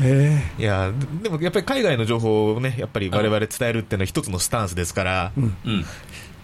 [0.00, 0.90] えー、いや、
[1.22, 5.84] でもやっぱり海外の情報をね、やっぱり我々伝えるっていうのは一つのスタンスですから、うん、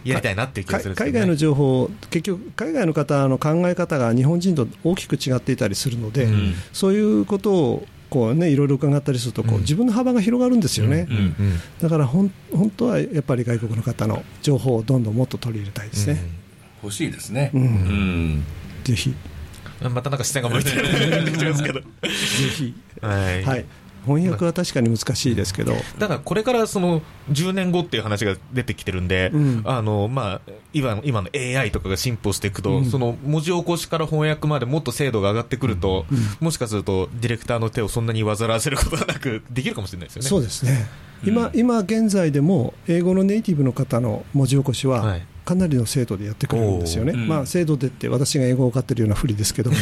[0.05, 11.07] やりたいなっていう気がする、ね、海外の情報、結局、海外の方の考え方が日本人と大きく違っていたりするので、うん、そういうことをこうね、いろいろ伺ったりするとこう、自分の幅が広がるんですよね、
[11.81, 16.19] だからほん本当はやっぱり外国の方の情報をどんどんもっと取り入れたいですね。
[16.83, 18.45] 欲しいですね、うん。
[18.85, 19.15] ぜひ。
[19.83, 20.83] またなんか視線が向いてる。
[21.39, 21.81] ですけど。
[21.81, 21.87] ぜ
[22.57, 22.75] ひ。
[23.03, 23.65] はい、はい
[24.09, 40.29] 翻訳は確かに難しいですけど、だからこれからその10年後っていう話が出てきてるんで、うん、あのまあ、今の今の AI とかが進歩していくと、うん、その文字起こしから翻訳までもっと精度が上がってくると、うん、もしかするとディレクターの手をそんなに煩わせることがなく、できるかもしれないですよね。
[40.29, 40.87] そうですね。
[41.25, 45.27] 今今現在でも英語のネイティブの方の文字起こしは、はい。
[45.49, 49.71] かなりの精度でやってくれるんですよね、まあ、精度でって私が英語を分かってるようなふりですけど。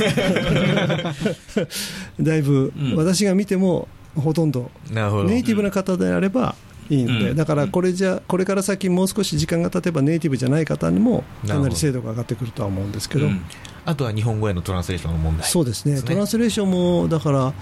[2.21, 6.55] だいぶ私が見てもほとんどネイティブな方であれば
[6.89, 13.45] いいんで、うん、だからこれじゃこれから先もう少し時間が経てばネイティブじゃない方にもかなり精度が上がってくるとは思うんですけど、うん、
[13.85, 17.53] あとは日本語へのトランスレーションの問題、そうですね、トランスレーションもだから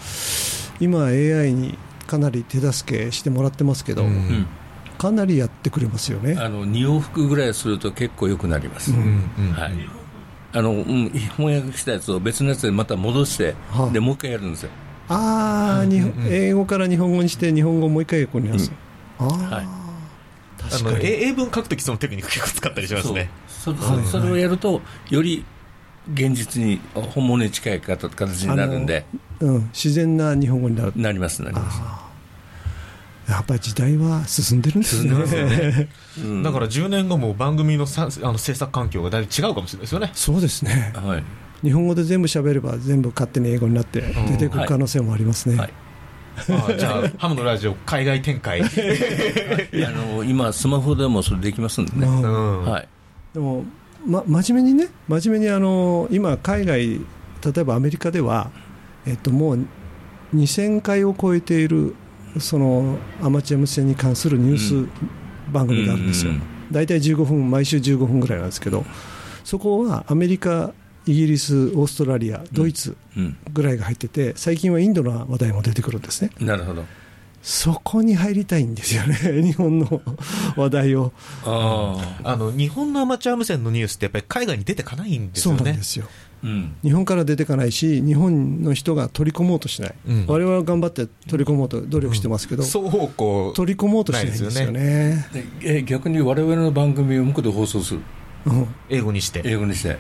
[0.80, 4.46] 今 AI にかなり手助けしてもらってますけど、うん、
[4.98, 6.36] かなりやってくれますよね。
[6.38, 10.04] あの2往復ぐらいすると結構よくなります、はい。
[10.56, 14.70] あのうん、翻訳したやつを別のやつでまた戻して、はあ、でもう一回やるんですよ
[15.08, 18.72] ああ、うんうん、英語から日本語にして日本語をもう一回英語にす、
[19.20, 19.66] うん、ああ、はい、
[20.70, 21.06] 確かに。
[21.06, 23.28] 英文書くときそのテクニック結構使ったりしますね。
[23.48, 25.44] そそそれをやるとより
[26.12, 29.06] 現実に本物に近い形になるんで、
[29.40, 30.92] うん、自然な日本語になる。
[30.96, 31.80] なりますなります。
[33.28, 35.14] やっぱり時代は進んでるんですね。
[35.14, 35.88] ね。
[36.18, 40.10] うん、だから10年後も番組のさあの制作環境がだいぶ違うかもしれないですよね。
[40.12, 41.24] そうですね、はい、
[41.64, 45.57] 日本語で全部喋れば全部勝手に英語になって出てくる可能性もありますね。
[45.57, 45.72] はい。
[46.37, 48.61] あじゃあ、 ハムのラジオ、海外展開。
[48.62, 48.64] あ
[49.90, 52.88] の今、スマホでもそれできますんでね、はい、
[53.33, 53.64] でも、
[54.07, 57.00] ま、真面目にね、真面目にあの今、海外、例
[57.59, 58.50] えばアメリカでは、
[59.07, 59.66] えっと、もう
[60.35, 61.94] 2000回を超えている
[62.38, 64.88] そのアマチュア無線に関するニュース
[65.53, 66.33] 番組があるんですよ、
[66.70, 68.85] 大体15分、毎週15分ぐらいなんですけど、
[69.44, 70.72] そこはアメリカ
[71.06, 72.96] イギリス、オーストラリア、ドイツ
[73.52, 76.30] ぐらいが入ってて、最近はインドの話題も出てくるんですね。
[76.40, 76.84] なるほど。
[77.42, 80.00] そこに入りたいんですよね、 日本の
[80.56, 81.12] 話題を。
[81.44, 85.58] ああの日本のアマチュア無線のニュースって、やっぱり海外に出てかないんですよね。
[85.58, 86.06] そうなんですよ。
[86.42, 89.94] うん、日本から出てかないし、日本の人が取り込もうとしない、
[90.26, 94.78] われわれは頑張って取り込もうと努力してますけど、うん、双方向取り込もうとしないんですよね。
[94.78, 95.26] ね。
[95.62, 98.00] え逆にわれわれの番組を向こうで放送する。
[98.88, 99.42] 英語にして。
[99.44, 99.98] 英語にして。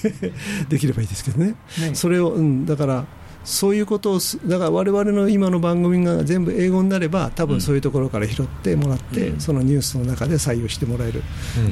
[0.68, 1.94] できればいいですけどね、ね。
[1.94, 3.04] それを、うん、だから
[3.44, 11.22] そういうことをだから我々の今の番組が全部英語になれば多分そういうところから拾ってもらって、うん、そのニュースの中で採用してもらえる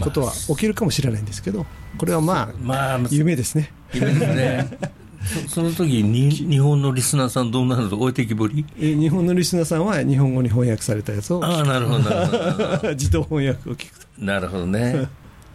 [0.01, 1.67] ことは起きるかもしれないんですけど
[1.99, 3.73] これはまあ、まあ、夢ですね。
[3.93, 4.79] 夢ですね。
[5.49, 8.65] その時に日本のリスナーさんどうなると置いてきぼり？
[8.81, 12.91] え日本のリスナーさんは日本語に翻訳されたやつをああなるほどなるほど。
[12.95, 14.07] 自動翻訳を聞くと。
[14.19, 15.09] なるほどね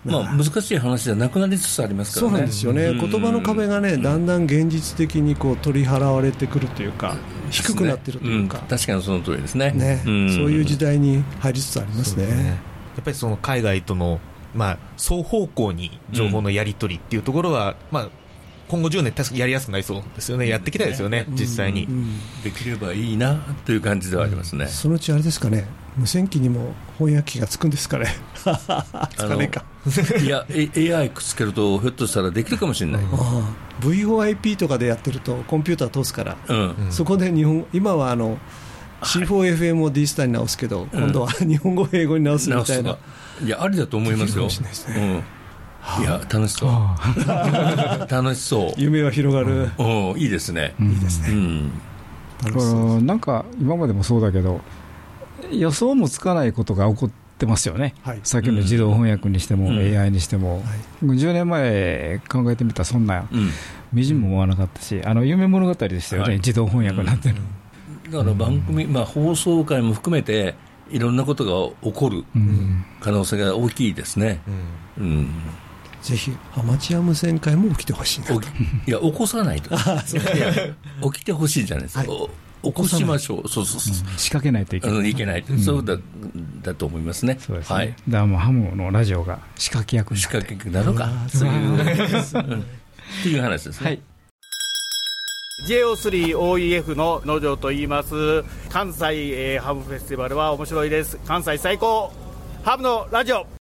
[0.04, 2.30] まあ、難しい話じゃなくなりつつありますからね。
[2.32, 7.16] そうなんですよね、言葉の壁がね、だんだん現実的にこう取り払われてくるというか、
[7.52, 9.72] 低くなってるというか、うん、確かにその通りですね。
[9.72, 10.16] ね、そう
[10.52, 12.26] いう時代に入りつつありますね。
[12.26, 12.48] すね。
[12.48, 14.20] やっぱりその海外との
[14.54, 18.10] まあ、双方向に情報のやり取りっていうところは、まあ、
[18.72, 21.90] 今後10年、確かにやりやすくなりそうですよね、やっていきたいですよね、実際に、
[22.42, 29.36] できればいいなという感じではありますね、そのうちあれですかね、無線機にも翻訳機がつくんですかね、 つか。
[29.36, 29.66] ねか
[30.24, 30.46] いや、
[30.98, 33.02] AI くっつけると、ひょっとしたらできるかもしれない、
[33.82, 36.38] VOIP とかでやってると、コンピューター通すから、
[36.92, 38.38] そこで日本、今はあの
[39.02, 42.98] C4FM を D スターに直すけど、今度は日本語を英語に直すみたいな。
[43.44, 44.48] いや、ありだと思いますよ。
[46.00, 46.72] いや楽しそう。
[48.10, 48.74] 楽しそう。
[48.78, 49.84] 夢は広がる、う
[50.15, 54.62] ん、いいですね、いいですね、うん、なんか今までもそうだけど
[55.52, 63.28] 予想もつかないことが起こってますよね、はい、さっきの自動翻訳にしても、うん、AI にしても、はい、10年前考えてみたらそんな、
[63.91, 70.56] みじんも思わなかったしあの夢物語でしたよね、はい、自動翻訳なんて、うん、だから番組、まあ、放送回も含めて
[70.89, 72.24] いろんなことが起こる
[73.00, 74.41] 可能性が大きいですね。
[74.98, 75.30] うん
[76.02, 78.34] ぜひアマチュア無線会も起きてほしいなと。
[78.34, 78.38] い
[78.88, 79.76] や起こさないと。
[81.12, 82.30] 起きてほしいじゃないですか、はい、
[82.64, 83.48] 起こしましょう。
[83.48, 85.98] そうそうそう、うん、仕掛けないといけない、いけない、うん、そうだ
[86.64, 87.38] だと思いますね。
[87.40, 91.10] そうですね、はい、だからもうハムのラジオが仕掛け役仕掛け役なのか。
[91.30, 91.80] そういう。
[91.80, 94.02] っていう話ですね、はい。
[95.68, 98.44] JO3OEF の農場と言います。
[98.70, 101.18] 関西、えー、ハムフェスティバルは面白いです。
[101.28, 102.12] 関西最高。
[102.64, 103.61] ハムのラジオ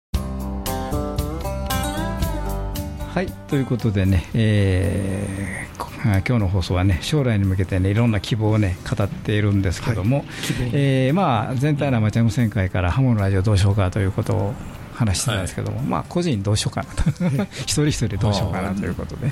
[3.13, 10.27] はいということでね、えー、今日の放送はね将来に向けてねいろんな希望をね語っているんですけども、はい、
[10.71, 14.53] えー、まあ全体のアマチュア無線会からハモのラジオどうしようかということを
[14.93, 17.03] 話してたんですけども、はい、まあ個人どうしようかなと。
[17.59, 19.29] 一人一人どうしようかなということで。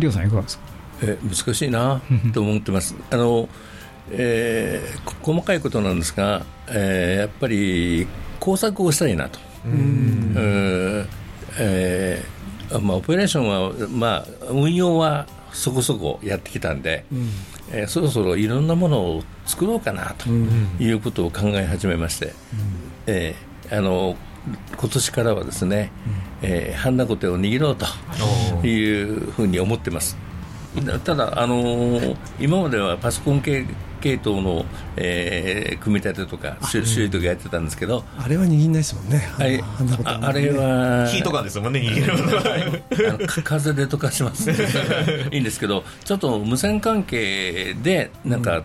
[0.00, 0.64] りょうさんいかがですか？
[1.02, 2.00] え難しいな
[2.34, 2.96] と思ってます。
[3.12, 3.48] あの、
[4.10, 8.08] えー、細かいことなんですが、えー、やっぱり
[8.40, 9.38] 工作をしたいなと。
[9.64, 10.34] うん、
[11.60, 12.39] えー
[12.78, 17.30] まあ、オペレーションは、まあ、運用はそこそこやってきたんで、うん、
[17.72, 22.32] えー、そろそろいろんなものを作ろうかなということを考え始めまして、うん、
[23.06, 24.16] えー、あの
[24.76, 25.90] 今年からはですね、
[26.42, 30.16] うん、えー、ハンナコテを握ろうというふうに思ってます。
[31.04, 33.66] ただ、あのー、今まではパソコン系
[34.00, 34.64] 系統の、
[34.96, 39.60] えー、組み立てとか修理とかやってたんですけど、あれは握んないですもんね、はい、
[40.04, 43.42] ああれは火とかですもんね握るの。
[43.44, 44.50] 風で溶かします。
[45.30, 48.62] いいんですけどちょっと無線関係でなんか、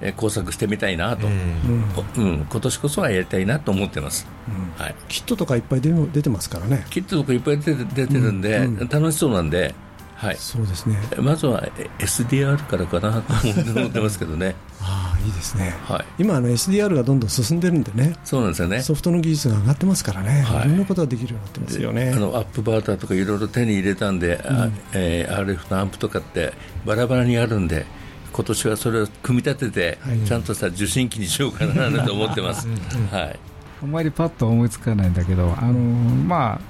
[0.00, 6.86] え工作してみたいなと、うん、うん、今年こそはやりたいなと思ってます、うん、はい、キットとかいっぱい出出てますからね。
[6.90, 9.74] キットとかいっぱい出て出てるんで、うん、楽しそうなんで、
[10.18, 10.98] はい、そうですね。
[11.20, 11.62] まずは
[12.00, 13.32] SDR からかなと
[13.78, 14.56] 思ってますけどね。
[14.82, 18.16] ああいいですね、はい、今あの SDR がどんどん進んでるんでね。
[18.24, 18.82] そうなんですよね。
[18.82, 22.12] ソフトの技術が上がってますからね、はい、いろんなことができるようになってますよね。
[22.16, 26.52] あのアップバーターとかいろいろ手に入れたんで、うん、えー、RF のアンプとかって
[26.84, 27.86] バラバラにあるんで
[28.32, 32.66] 今年はそれを組み立てて、はい、ちゃんとした受信機にしようかなと思ってます、
[33.12, 33.38] はい、
[33.82, 36.60] あんまりパッと思いつかないんだけどあのまあ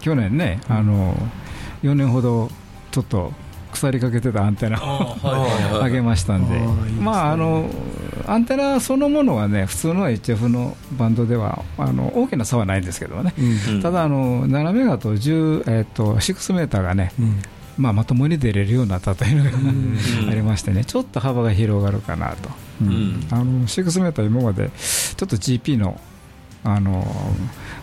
[0.00, 1.16] 去年ねあの
[1.82, 2.50] 4年ほど
[2.90, 3.32] ちょっと
[3.72, 5.16] 腐りかけてたアンテナを
[5.82, 6.58] 上げましたんで、
[7.00, 7.68] まああの
[8.26, 13.34] アンテナそのものはね普通の HF のバンドではあの大きな差はないんですけどね、
[13.66, 17.42] うん、ただあの7メガと10、えー、と6メーターがね、うん、
[17.78, 20.84] まあ、まともに出れるようになったというのが、ありましてね。
[20.84, 22.50] ちょっと幅が広がるかなと、
[22.82, 24.70] うん、あの6メーター今まで
[25.16, 25.98] ちょっと GP の
[26.64, 27.04] あの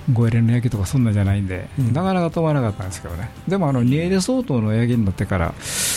[0.09, 5.53] 5L のヤギとかそんなんじゃないんで、うん、なかなか飛ばなかったんですけどね、でもあの 2L 相当のヤギになってから、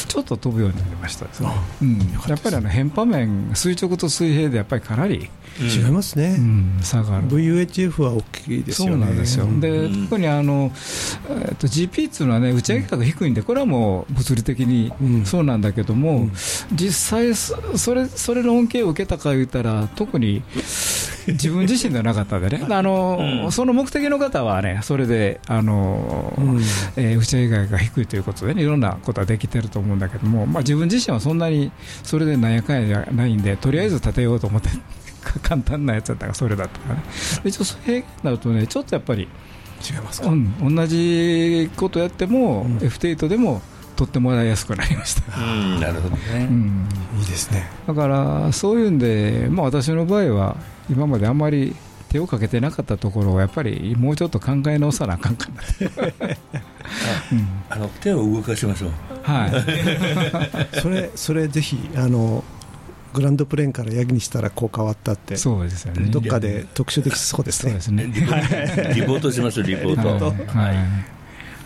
[0.08, 1.50] ちょっと飛ぶようになりましたですね、
[1.82, 1.98] うん、
[2.28, 10.72] やっぱりあの変波面、垂直と水平でやっぱりかなり違いますね、うん、差がある VUHF は大きいですよね、そうなんですよ、で特にあの、
[11.28, 14.92] えっと、GP っていうのはね、打ち上げ価格低いんで、これはもう物理的に
[15.24, 16.28] そうなんだけども、
[16.72, 20.42] 実際それ、それの恩恵を受けたか言ったら、特に
[21.26, 22.66] 自分自身ではなかったんでね。
[22.70, 26.56] あの、その目的の方はね、それで、あの、うん、
[26.96, 34.70] えー、打ち上げが低いということでね、いろんなことはできてると思うんだけども、まあ自分自身はそんなにそれでなんやかんやじゃないんで、とりあえず立てようと思って、
[35.42, 37.02] 簡単なやつだったからそれだったからね。
[37.44, 39.28] 一応、平均になるとね、ちょっとやっぱり、
[39.82, 43.62] 違いますか、うん、同じことやっても、うん、F8 でも
[44.02, 46.88] 取ってもらいやすくなりました、うん、なるほどね、うん、
[47.20, 47.68] いいですね。
[47.86, 50.56] だからそういうんで、まあ、私の場合は
[50.90, 51.76] 今まであんまり
[52.08, 55.54] 手をかけてなかったところをやっぱりもうちょっと考え直さなあかんかな
[57.32, 58.90] うん、 あの手を動かしましょう。
[59.22, 59.46] は
[60.74, 62.42] い それそれぜひあの
[63.14, 66.08] グランドプレーンからヤギにしたらこう変わったって、そうですよね。
[66.08, 67.80] どっかで特集できそうですね。
[67.80, 68.10] すね。
[68.94, 70.34] リポートしますリポート。
[70.58, 71.12] はい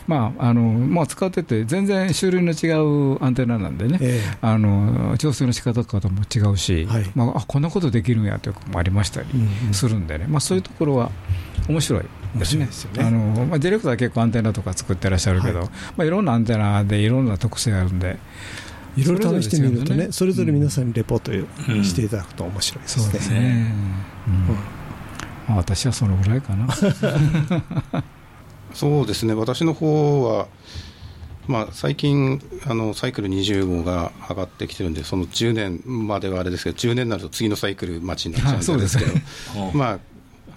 [0.07, 9.29] まああのまあ、使ってて、全然種類の違うアンテナなんでね、えー、あの調整の仕方とかも違うし、はい、まあ、あこんなことできるんやということもありましたり
[9.73, 11.11] するんでね、まあ、そういうところは
[11.69, 12.05] 面白い
[12.37, 13.03] ですね、すね。
[13.03, 15.69] あのまあ、ディレクターは結構アンテナとか作ってらっしゃるけど、はい。
[15.69, 18.19] まあ、いろんなアンテナでいろんな特性があるんんで。
[18.97, 21.31] いろいろ試してみるとね、それぞれ皆さんにレポート
[21.83, 23.05] していただくと面白いですね。
[23.05, 23.75] そうですね。
[25.47, 26.67] まあ、私はそのぐらいかな。
[28.77, 30.49] そうですね、私の方は、
[31.49, 39.13] まあ、最近あの、サイクル20号が上がってきてるんで、その10年まではあれですけど、10年になると次のサイクル待ちになっちゃうんで すけど、
[39.73, 39.99] まあ、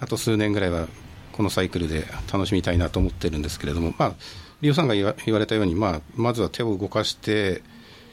[0.00, 0.86] あと数年ぐらいは
[1.32, 4.12] このサイクルで楽しみたいなと思ってるんですけれども、まあ、
[4.60, 7.62] リオさんが言われたように、まあ、まずは手を動かして、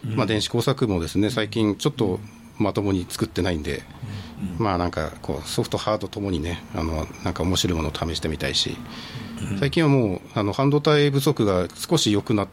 [0.03, 2.21] まあ、電子工作もですね最近ちょっと
[2.59, 3.83] まともに作ってないんで、
[4.57, 8.77] まあなんかこうソフト、ハードともにねあのなんか面白いものを試してみたいし
[9.59, 12.47] 最近はもうあの半導体不足が少し良くなっ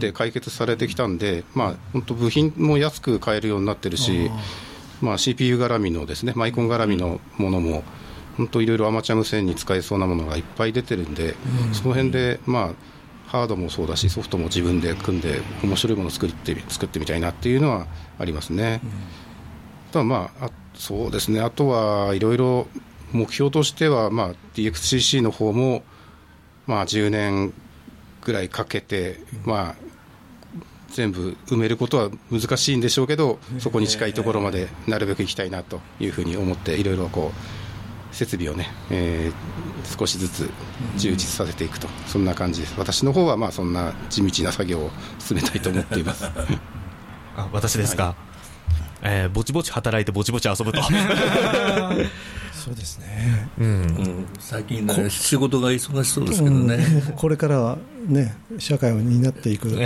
[0.00, 4.30] て解決されてきたんで、まあ本当部品も安く買えるようになってるし、
[5.00, 7.82] まあ、CPU 絡みのですねマイコン絡みのものも
[8.36, 11.34] 本当いろいろアマチュア無線に使えそうなものがいっぱい出てるんで、
[11.72, 12.90] その辺でまあ
[13.30, 17.86] ハードもそうだしソフトも自分で組んで面白いものを作って作ってみたいなっていうのは
[18.18, 18.80] ありますね。
[18.82, 18.90] うん、
[20.04, 21.40] まああそうですね。
[21.40, 22.66] あとはいろいろ
[23.12, 25.82] 目標としては、まあ、DXCC の方も
[26.66, 27.52] まあ10年
[28.22, 29.74] ぐらいかけて、まあ、
[30.88, 40.50] 全部埋めることは難しいんでしょうけどそこに近いところまでなるべく行きたいなというふうに思っていろいろこう設備をね、えー、少しずつ
[40.96, 46.24] 充実させていくと、そんな感じです、私の方はまあそんな地道な作業を進めたいと思っています。
[47.36, 48.29] あ私ですか、はい、
[49.02, 50.80] えー、ぼちぼち働いて、ぼちぼち遊ぶと。
[52.52, 59.78] そうですね、うん、うん、最近、ね、仕事が忙しそうですけどね、うん、これからはね、社会を担っていく世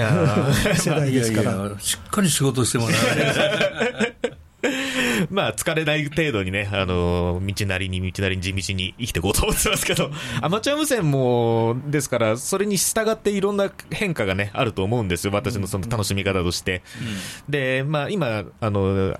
[0.91, 1.53] 代ですから。
[1.53, 4.04] いやいや、しっかり仕事してもらわない
[5.31, 10.11] まあ、疲れない程度にね、あの、道なりに道なりに地道に生きていこうと思ってますけど、
[10.41, 15.33] アマチュア無線も、ですから、それに従っていろんな変化がね、あると思うんですよ。
[15.33, 16.83] 私のその楽しみ方として。
[17.47, 19.19] うん、で、まあ、今、あの、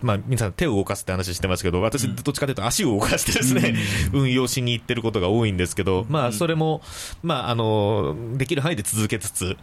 [0.00, 3.74] まあ、皆さん手を動かすって話してますけど、私、どっちかというと足を動かしてですね、
[4.12, 6.80] うん、運用しに行ってることが多いんですけど、まあ、それも、
[7.22, 9.56] まあ、あの、できる範囲で続けつつ、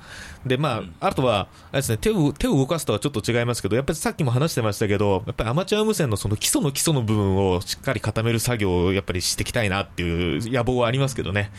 [0.45, 11.51] で、まあ、あとは、あれですね、手を、手を動かすとはちょっと違いますけど、やっぱりさっきも話してましたけど、やっぱりアマチュア無線のその基礎の基礎の部分をしっかり固める作業をやっぱりしていきたいなっていう野望はありますけどね。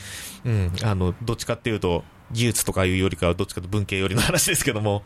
[0.44, 5.02] うん、あの、どっちかっていうと、技術とかいうよりかはどっちかと文系よりの話ですけども、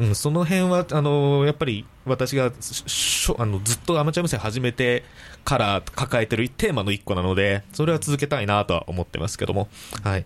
[0.00, 5.04] うん、その辺は、あの、やっぱり私がしょあのずっとアマチュア無線始めて
[5.44, 9.68] から抱えてるテーマの一個なので、それは続けたいなとは思ってますけども、
[10.02, 10.24] はい。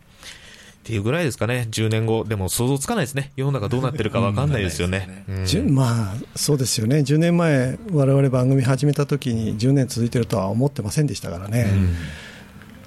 [0.82, 5.24] っていうぐらいですかね、10年後、でも想像つかないですね、世の中どうなってるか分かんないですよね。
[5.70, 11.70] まあ、そうですよね、10年前、われわれ番組始めた時に10年続いてるとは思ってませんでしたからね。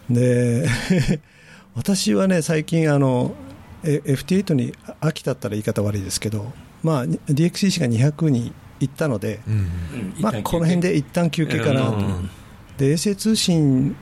[0.10, 0.68] うん、で
[1.74, 3.34] 私はね、最近あの、
[3.86, 6.52] FT8 に飽きたったら言い方悪いですけど、
[6.84, 11.98] まあ、DXCC が200に行ったので、うん、まあ、この辺で一旦休憩かなと、
[12.78, 13.96] で衛星通信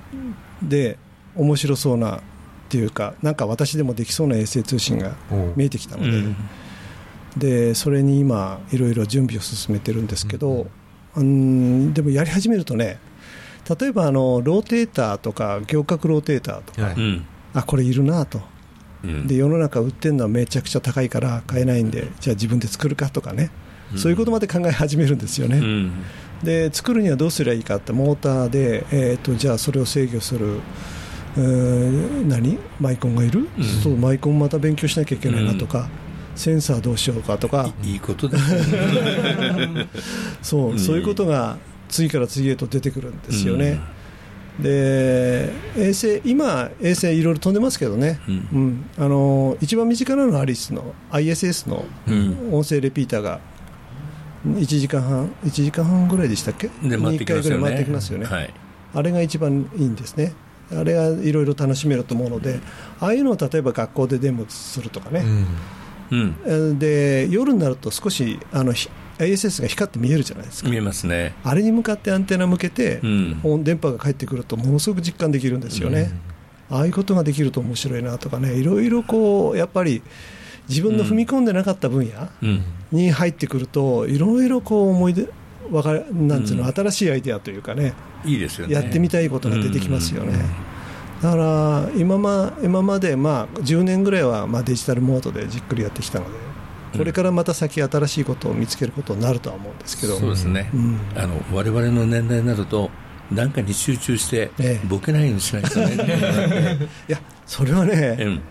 [0.61, 0.97] で
[1.35, 2.21] 面白そうなっ
[2.69, 5.15] ていうか、なんか私でもできそうな衛星通信が
[5.55, 6.35] 見えてきたので、うん、
[7.37, 10.67] でそれに今、いろいろ準備を進めてるんですけど、
[11.15, 12.99] うん、でもやり始めるとね、
[13.79, 16.95] 例えばあのローテーターとか、行角ローテーターとか、はい、
[17.53, 18.52] あこれいるなと。
[19.25, 23.51] で世の中売ってるのはめちゃくちゃ高いから買えないんでじゃあ自分で作るかとかね、
[23.97, 25.91] そういうことまで考え始めるんですよね、
[26.43, 30.61] で作るにはどうすればいいかってモーターで、えーと、じゃあそれを制御する
[31.35, 32.59] えー、何？
[32.79, 35.87] マイコンがいる、うん、そうマイコンまた勉強しなきゃいけないなとか、うん、
[36.35, 37.73] センサーどうしようかとか。
[37.83, 39.87] いいことですね。
[40.43, 41.57] そう、うん、そういうことが
[41.89, 43.79] 次から次へと出てくるんですよね、
[44.59, 51.85] で衛星今、衛星いろいろ飛んでますけどね、うん、あの一番身近なのはアリスの ISS の
[52.51, 53.39] 音声レピーターが
[54.45, 58.53] 1時間半1時間半ぐらいでしたっけ、で1回ぐらい回ってきますよね、はい、
[58.93, 60.33] あれが一番いいんですね。
[60.71, 62.59] あれがいろいろ楽しめると思うので、
[62.99, 65.23] ああいうのを例えば学校でデモするとかね、
[66.11, 68.73] うん、で夜になると少しあの
[69.19, 70.69] ISS が光って見えるじゃないですか。
[70.69, 71.33] 見えますね。
[71.43, 73.07] あれに向かってアンテナ向けて、う
[73.57, 76.11] ん、電波が返ってくるとものすごく実感できるんですよね、
[76.71, 78.55] うん、ああいうことができると面白いなとかね。
[78.55, 80.01] いろいろこうやっぱり
[80.69, 82.29] 自分の踏み込んでなかった分野
[82.91, 85.27] に入ってくるといろいろこう思い出
[85.71, 87.93] わかなんつうの、新しいアイデアというかね、
[88.25, 88.73] いいですよね。
[88.73, 90.33] やってみたいことが出てきますよね。
[91.21, 96.31] だから今ま今までまあ10年ぐらいはまあデジタルモードでじっくりやってきたので、
[96.97, 100.69] これからまた先、新しいことを見つけることになるとは思うんですけど、そうですね、
[101.15, 102.89] あの我々の年代になると、
[103.31, 104.51] 何かに集中して、
[104.85, 105.95] ボケないようにしないとね、
[107.09, 108.41] いや、それはね、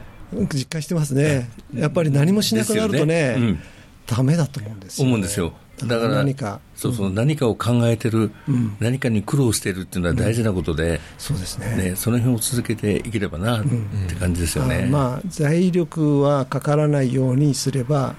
[0.53, 3.59] 実感してますね、やっぱり何もしなくなるとね、
[4.07, 5.53] だめだと思うんですよ、思うんですよ。
[5.87, 6.61] だから何か。
[6.77, 8.33] そうそう、何かを考えてる、
[8.81, 11.95] 何かに苦労してるっていうのは大事なことで、そうですね。
[11.97, 13.65] その辺を続けていければなっ
[14.09, 18.15] て感じですよね、まあ、財力はかからないようにすれば、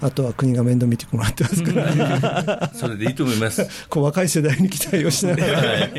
[0.00, 3.66] あとは国が面倒見てもらってますから、 それでいいと思います。
[3.90, 5.98] こう若い世代に期待をしながら、なんか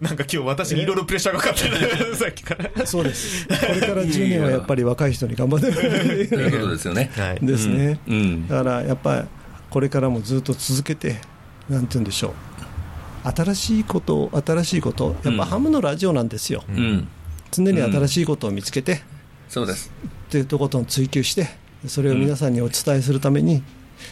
[0.00, 2.86] 今日私にいろいろプレッシャーがかかってる、 さっきから。
[2.86, 5.70] そうです、これから10年はやっぱり若い人に頑張って。
[5.70, 7.10] もらということですよね。
[7.40, 8.00] ですね、
[8.48, 9.28] だからやっぱり
[9.70, 11.20] これからもずっと続けて、
[11.68, 12.34] なんて言うんでしょ
[13.24, 16.64] う、新しいこと、新しいこと、やっぱハムのラジオなんですよ、
[17.52, 19.02] 常に新しいことを見つけて、
[19.48, 19.92] そうです。
[20.04, 21.62] っていうとことを追求して。
[21.86, 23.62] それを皆さんにお伝えするために、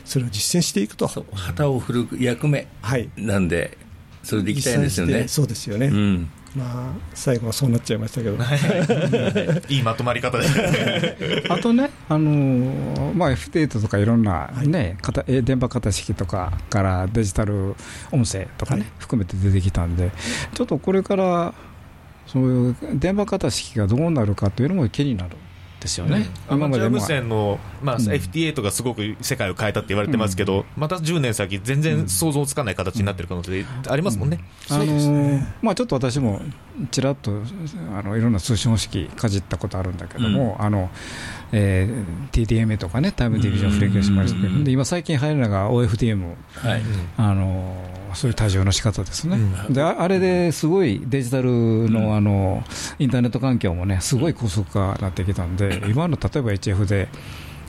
[0.05, 2.67] それを実践していくと、旗を振る役目
[3.17, 3.71] なんで、はい、
[4.23, 5.27] それでいきたいんですよね。
[5.29, 8.37] そうですよね、うん、まあ、最後はそうなっちゃいましたけど、
[9.69, 9.77] い。
[9.79, 10.47] いまとまり方で
[11.49, 17.75] あとね、あのまあ、F8 とかいろんなね、はい、電波型式とかからデジタル
[18.11, 20.11] 音声とかね、はい、含めて出てきたんで、
[20.55, 21.55] ちょっとこれから、
[22.27, 25.37] そういう電波型式がどうなるかというのも気になる。
[25.83, 34.39] ですよね、アマチュア無線の、まあ、FT8 がすごく世界を変えたって言われてますけど、また10年先、全然想像つかない形になってる可能性ありますもんね。
[34.71, 36.41] あのまあ、ちょっと私も
[36.91, 37.43] ちらっと
[37.99, 40.91] あのいろんな通信方式かじったことあるんだけども、あの
[41.53, 44.33] えー、TDMA とかね、タイムディビジョンフレキューシマリス
[44.65, 46.83] で今最近流行るのが OFDM、はい、
[47.19, 47.77] あの
[48.15, 49.37] そういう多重の仕方ですね、
[49.69, 52.63] うん、であれですごいデジタルのあの
[52.99, 57.09] インターネット環境もね、すごい高速化になってきたんで、 今の例えば HF で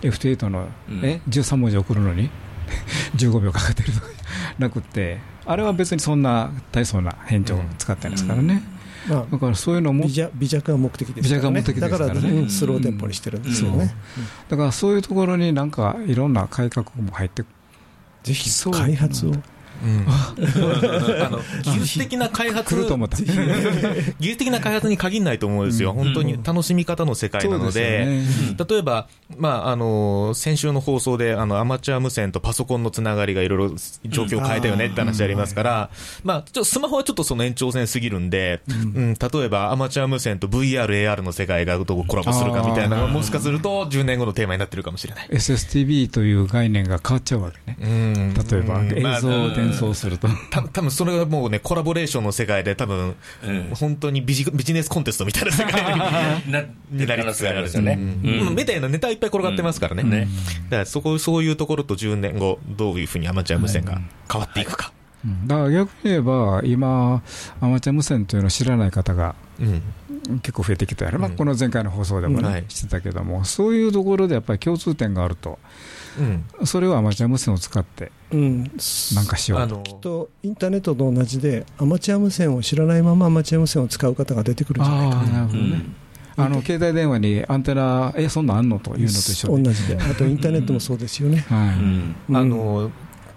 [0.02, 0.70] FT8 の、
[1.02, 2.30] え13文字送るのに
[3.16, 4.08] 15秒かかってるとか
[4.60, 8.64] なくて、あれは別にそんな大層な変調を使ってないですからね。
[9.08, 13.94] まあ、だからそういうのも微弱が目的ですからね、だから、ね、スローテンポにしてるんですよね、
[14.50, 17.44] だからそういうところになんかいろんな改革も入って
[18.24, 19.34] ぜひ開発を
[19.84, 22.84] あの技術的な開発 技
[24.20, 28.22] 術的な開発に限らないと思うんですよ、本当に楽しみ方の世界なので、
[28.68, 29.08] 例えば、
[29.38, 33.76] まあ、あの先週の放送であのアマチュア無線とパソコンのつながりがいろいろ
[34.06, 35.90] 状況を変えたよねって話ありますから、
[36.24, 39.14] まあ、ちょスマホはちょっとその延長線すぎるんで、うん。
[39.14, 45.28] 例えばアマチュア無線と VR、AR の世界がどうコラボするかみたいな、もしかすると10年後のテーマになってるかもしれない。
[45.30, 50.28] SSTV という概念が変わっちゃうわけね、例えば映像伝送すると。
[50.50, 56.52] た多分それがもうね、コラボレーションの世界で、多分、うん、本当にビジビジネスコンテストみたいな世界に
[57.08, 57.62] なりつつある。
[57.62, 57.96] んですよね。
[57.96, 60.04] みたいなネタいっぱい転がってますからね。
[60.04, 60.28] ね。
[60.66, 64.00] だからそこ、そういうところと10年後、どういうふうにアマチュア無線が
[64.32, 64.92] 変わっていくか。
[65.46, 67.24] だから逆に言えば、今、
[67.62, 69.36] アマチュア無線というのを知らない方が、
[70.42, 75.60] 結構増えてきたやろ、まあ、この前回の放送でもね、してたけども、そういうところでやっぱり共通点があると。
[76.20, 78.64] うん、それをアマチュア無線を使って、うん、
[79.16, 85.24] なんかしようと、きっとインターネットと同じで、アマチュア無線を知らないままアマチュア無線を使う方が出てくるんじゃないかな。
[85.24, 86.04] なるほどね。
[86.36, 91.46] あの携帯電話にアンテナ、え、そんなんあんのというのと一緒同じで、あとインターネットもそうですよね。
[91.48, 92.92] はい、あの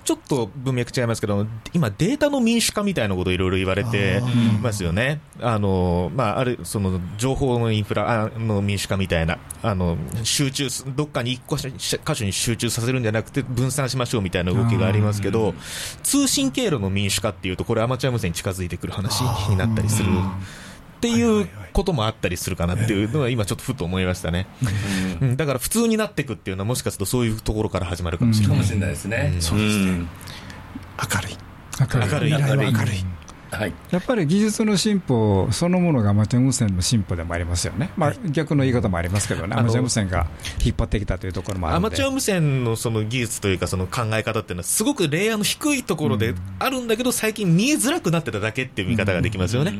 [0.07, 4.23] ちょっと文脈違いますけど、今、データの民主化みたいなこといろいろ言われて
[4.63, 5.21] ますよね。
[5.41, 15.55] あの、まあ、ある、その、情報のインフラの民主化みたいな、あの、集中、どっかに一個箇所に集中させるんじゃなくて分散しましょうみたいな動きがありますけど、
[16.05, 20.09] 通信経路の民主化っていうと、これアマチュア無線に近づいてくる話になったりする。
[21.13, 24.47] っていうこともあったりするかなっていうのは今ちょっとふと思いましたね、
[25.21, 28.59] うん、だから普通になっていくっていうのはもしかするとそういうところから始まるかもしれない。
[28.59, 30.07] ですね、そうですね。
[30.99, 31.37] 明るい。
[31.81, 32.31] 明るい。
[32.31, 32.73] 明るい。
[32.73, 33.05] 明るい
[33.51, 40.27] はい、やっぱり技術の進歩そのものがアマチュア無線の進歩でもありますよね、まあ、逆の言い方もありますけどね、アマチュア無線が
[40.65, 49.75] 引っ張ってきたというところもあるアマチュア無線のその技術というか、その考え方っていうのは、すごくレイヤーの低いところであるんだけど、最近見えづらくなってただけっていう見方ができますよね、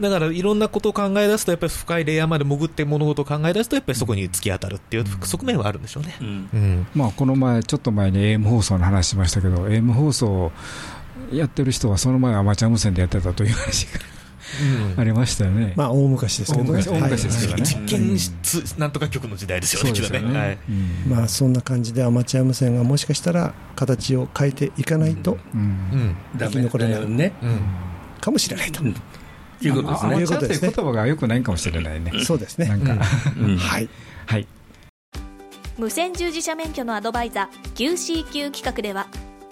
[0.00, 6.86] だからいろんなことを考え出すと、やっぱり深いレイヤーまで潜って物事を考え出すと、やっぱりそこに突き当たるっていう側面はあるんでしょうね、うん。
[6.94, 10.52] まあ、この前、ちょっと前に AM 放送の話しましたけど、AM 放送
[11.32, 14.00] やってる人はその前アマチュア無線でやってたという話が
[14.96, 15.74] ありましたよね。
[15.76, 16.82] まあ大昔ですけどね。
[16.82, 17.54] 大昔ですね。
[17.62, 19.94] 実験室なんとか局の時代ですよね。
[19.94, 20.38] そうですね。
[20.38, 20.58] はい。
[21.06, 25.38] まあそんな感じでアマチュア無線がもしかしたら形を変えていかないと
[26.38, 27.32] 生き残れないね。
[28.20, 28.82] かもしれないと。
[29.60, 30.14] いうことですね。
[30.14, 32.12] アマチュアという言葉がよくないかもしれないね。
[32.24, 32.68] そうですね。
[32.68, 33.88] なんか、はい。
[34.26, 34.46] はい。
[35.76, 39.06] 無線従事者免許のアドバイザー QCQ 企画では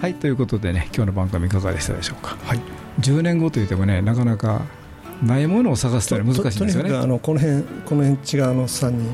[0.00, 2.60] はいということでね今日の番組いかがでしたでしょうか、はい、
[3.00, 4.62] 10年後といってもねなかなか
[5.22, 6.96] ないものを探すと難しいんですよね。
[6.96, 9.08] あのこの辺この辺違うの3人。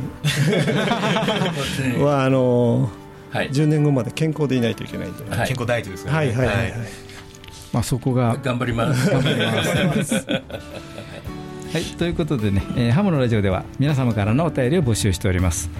[2.04, 2.90] はあの、
[3.30, 6.12] はい、10年後まで健康でいないといけないんで、はい、健康第一ですね。
[6.12, 6.74] はいはいはい、はい、
[7.72, 9.10] まあ、そこが頑張ります。
[9.10, 10.14] 頑張ります。
[10.26, 11.82] はい。
[11.96, 15.70] ということでね、えー、ハムのラジオでは皆様からのお便りを募集しております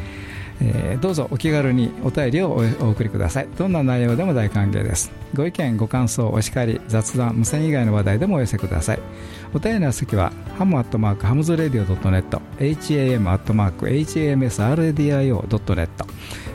[0.61, 3.49] えー、どうぞお気軽にお便りをお送りください。
[3.57, 5.13] どんな内容でも大歓迎です。
[5.35, 9.01] ご意見ご感想お叱り雑談無線以外の話題でもお寄せください。
[9.53, 15.89] お便りの先はハムアットマークハムズレディオ .net ham アットマーク hamsradio.net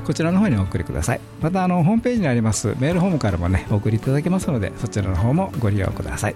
[0.05, 1.21] こちらの方にお送りください。
[1.41, 2.75] またあのホームページにあります。
[2.79, 6.35] メールホームからもねお送りいただけますのでそちらの方もご利用ください。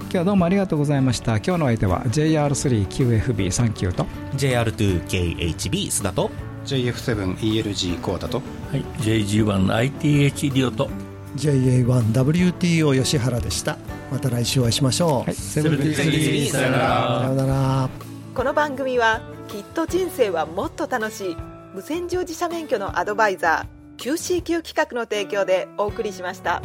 [0.00, 1.36] 今日はどうもありがとうございました。
[1.36, 6.30] 今日の相手は JR3QFB39 と JR2KHB 須田と
[6.66, 10.90] JF7ELG コーダと、はい、JG1ITH リオと。
[11.36, 13.78] JA1WTO 吉原でした。
[14.10, 17.88] また来週お会いしましょう、はい、セブンティーさよならさよなら。
[18.34, 21.36] この番組はきっと人生はもっと楽しい。
[21.74, 26.62] 無線乗自社免許のアドバイザー QCQ 企画の提供でお送りしました。